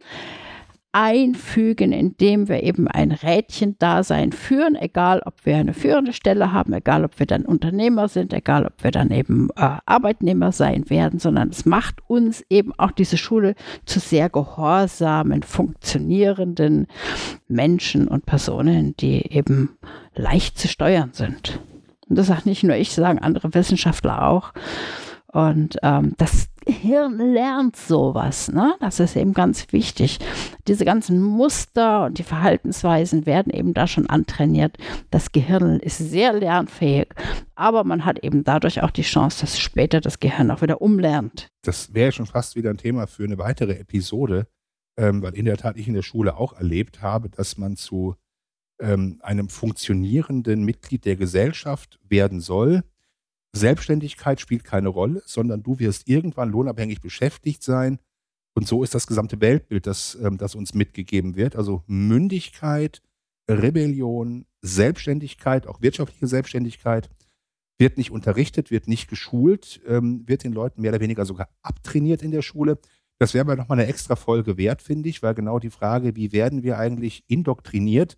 einfügen, 0.93 1.93
indem 1.93 2.49
wir 2.49 2.63
eben 2.63 2.87
ein 2.87 3.11
Rädchen-Dasein 3.11 4.31
führen, 4.33 4.75
egal 4.75 5.21
ob 5.25 5.45
wir 5.45 5.55
eine 5.55 5.73
führende 5.73 6.11
Stelle 6.11 6.51
haben, 6.51 6.73
egal 6.73 7.05
ob 7.05 7.17
wir 7.17 7.25
dann 7.25 7.45
Unternehmer 7.45 8.07
sind, 8.09 8.33
egal 8.33 8.65
ob 8.65 8.83
wir 8.83 8.91
dann 8.91 9.09
eben 9.11 9.49
äh, 9.55 9.77
Arbeitnehmer 9.85 10.51
sein 10.51 10.89
werden, 10.89 11.19
sondern 11.19 11.49
es 11.49 11.65
macht 11.65 11.99
uns 12.07 12.43
eben 12.49 12.73
auch 12.77 12.91
diese 12.91 13.17
Schule 13.17 13.55
zu 13.85 13.99
sehr 13.99 14.29
gehorsamen, 14.29 15.43
funktionierenden 15.43 16.87
Menschen 17.47 18.07
und 18.07 18.25
Personen, 18.25 18.95
die 18.97 19.33
eben 19.33 19.77
leicht 20.13 20.57
zu 20.57 20.67
steuern 20.67 21.11
sind. 21.13 21.61
Und 22.09 22.17
das 22.17 22.27
sagt 22.27 22.45
nicht 22.45 22.63
nur 22.63 22.75
ich, 22.75 22.91
sagen 22.91 23.19
andere 23.19 23.53
Wissenschaftler 23.53 24.27
auch. 24.27 24.51
Und 25.31 25.77
ähm, 25.81 26.13
das 26.17 26.50
Hirn 26.67 27.17
lernt 27.17 27.75
sowas. 27.75 28.51
Ne? 28.51 28.75
Das 28.79 28.99
ist 28.99 29.15
eben 29.15 29.33
ganz 29.33 29.71
wichtig. 29.71 30.19
Diese 30.67 30.85
ganzen 30.85 31.21
Muster 31.21 32.05
und 32.05 32.17
die 32.17 32.23
Verhaltensweisen 32.23 33.25
werden 33.25 33.51
eben 33.51 33.73
da 33.73 33.87
schon 33.87 34.07
antrainiert. 34.07 34.77
Das 35.09 35.31
Gehirn 35.31 35.79
ist 35.79 35.97
sehr 35.97 36.33
lernfähig, 36.33 37.07
aber 37.55 37.83
man 37.83 38.05
hat 38.05 38.19
eben 38.23 38.43
dadurch 38.43 38.81
auch 38.83 38.91
die 38.91 39.01
Chance, 39.01 39.41
dass 39.41 39.59
später 39.59 40.01
das 40.01 40.19
Gehirn 40.19 40.51
auch 40.51 40.61
wieder 40.61 40.81
umlernt. 40.81 41.47
Das 41.63 41.93
wäre 41.93 42.11
schon 42.11 42.27
fast 42.27 42.55
wieder 42.55 42.69
ein 42.69 42.77
Thema 42.77 43.07
für 43.07 43.23
eine 43.23 43.37
weitere 43.37 43.73
Episode, 43.73 44.47
ähm, 44.97 45.21
weil 45.21 45.35
in 45.35 45.45
der 45.45 45.57
Tat 45.57 45.77
ich 45.77 45.87
in 45.87 45.93
der 45.95 46.03
Schule 46.03 46.37
auch 46.37 46.53
erlebt 46.53 47.01
habe, 47.01 47.29
dass 47.29 47.57
man 47.57 47.75
zu 47.75 48.15
ähm, 48.79 49.19
einem 49.21 49.49
funktionierenden 49.49 50.63
Mitglied 50.63 51.05
der 51.05 51.15
Gesellschaft 51.15 51.99
werden 52.07 52.39
soll 52.39 52.83
Selbstständigkeit 53.53 54.39
spielt 54.39 54.63
keine 54.63 54.89
Rolle, 54.89 55.21
sondern 55.25 55.63
du 55.63 55.79
wirst 55.79 56.07
irgendwann 56.07 56.49
lohnabhängig 56.49 57.01
beschäftigt 57.01 57.63
sein. 57.63 57.99
Und 58.53 58.67
so 58.67 58.83
ist 58.83 58.95
das 58.95 59.07
gesamte 59.07 59.41
Weltbild, 59.41 59.87
das, 59.87 60.17
ähm, 60.21 60.37
das 60.37 60.55
uns 60.55 60.73
mitgegeben 60.73 61.35
wird. 61.35 61.55
Also 61.55 61.83
Mündigkeit, 61.87 63.01
Rebellion, 63.49 64.45
Selbstständigkeit, 64.61 65.67
auch 65.67 65.81
wirtschaftliche 65.81 66.27
Selbstständigkeit 66.27 67.09
wird 67.79 67.97
nicht 67.97 68.11
unterrichtet, 68.11 68.71
wird 68.71 68.87
nicht 68.87 69.09
geschult, 69.09 69.81
ähm, 69.87 70.27
wird 70.27 70.43
den 70.43 70.53
Leuten 70.53 70.81
mehr 70.81 70.91
oder 70.91 71.01
weniger 71.01 71.25
sogar 71.25 71.49
abtrainiert 71.61 72.21
in 72.21 72.31
der 72.31 72.43
Schule. 72.43 72.77
Das 73.19 73.33
wäre 73.33 73.41
aber 73.41 73.55
nochmal 73.55 73.79
eine 73.79 73.87
extra 73.87 74.15
Folge 74.15 74.57
wert, 74.57 74.81
finde 74.81 75.09
ich, 75.09 75.23
weil 75.23 75.33
genau 75.33 75.59
die 75.59 75.69
Frage, 75.69 76.15
wie 76.15 76.31
werden 76.31 76.63
wir 76.63 76.77
eigentlich 76.77 77.23
indoktriniert, 77.27 78.17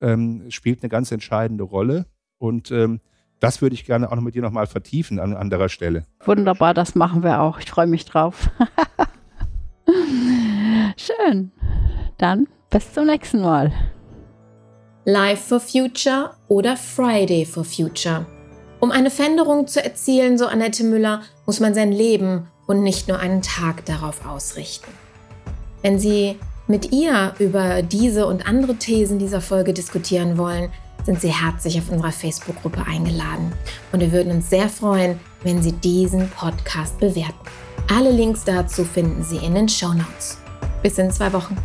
ähm, 0.00 0.50
spielt 0.50 0.82
eine 0.82 0.88
ganz 0.88 1.10
entscheidende 1.10 1.64
Rolle. 1.64 2.06
Und 2.38 2.70
das 3.40 3.62
würde 3.62 3.74
ich 3.74 3.84
gerne 3.84 4.10
auch 4.10 4.16
noch 4.16 4.22
mit 4.22 4.34
dir 4.34 4.42
nochmal 4.42 4.66
vertiefen 4.66 5.18
an 5.18 5.34
anderer 5.34 5.68
Stelle. 5.68 6.04
Wunderbar, 6.24 6.74
das 6.74 6.94
machen 6.94 7.22
wir 7.22 7.40
auch. 7.40 7.58
Ich 7.58 7.70
freue 7.70 7.86
mich 7.86 8.04
drauf. 8.04 8.50
Schön. 10.96 11.50
Dann 12.18 12.46
bis 12.68 12.92
zum 12.92 13.06
nächsten 13.06 13.40
Mal. 13.40 13.72
Life 15.04 15.48
for 15.48 15.60
Future 15.60 16.36
oder 16.48 16.76
Friday 16.76 17.44
for 17.46 17.64
Future. 17.64 18.26
Um 18.78 18.90
eine 18.90 19.10
Veränderung 19.10 19.66
zu 19.66 19.82
erzielen, 19.82 20.38
so 20.38 20.46
Annette 20.46 20.84
Müller, 20.84 21.22
muss 21.46 21.60
man 21.60 21.74
sein 21.74 21.92
Leben 21.92 22.48
und 22.66 22.82
nicht 22.82 23.08
nur 23.08 23.18
einen 23.18 23.42
Tag 23.42 23.84
darauf 23.86 24.26
ausrichten. 24.26 24.90
Wenn 25.82 25.98
Sie 25.98 26.36
mit 26.66 26.92
ihr 26.92 27.34
über 27.38 27.82
diese 27.82 28.26
und 28.26 28.46
andere 28.46 28.76
Thesen 28.76 29.18
dieser 29.18 29.40
Folge 29.40 29.72
diskutieren 29.72 30.38
wollen, 30.38 30.70
sind 31.04 31.20
Sie 31.20 31.32
herzlich 31.32 31.78
auf 31.78 31.90
unserer 31.90 32.12
Facebook-Gruppe 32.12 32.84
eingeladen. 32.86 33.52
Und 33.92 34.00
wir 34.00 34.12
würden 34.12 34.32
uns 34.32 34.50
sehr 34.50 34.68
freuen, 34.68 35.18
wenn 35.42 35.62
Sie 35.62 35.72
diesen 35.72 36.28
Podcast 36.30 36.98
bewerten. 36.98 37.34
Alle 37.92 38.10
Links 38.10 38.44
dazu 38.44 38.84
finden 38.84 39.22
Sie 39.24 39.38
in 39.38 39.54
den 39.54 39.68
Show 39.68 39.92
Notes. 39.92 40.38
Bis 40.82 40.98
in 40.98 41.10
zwei 41.10 41.32
Wochen. 41.32 41.56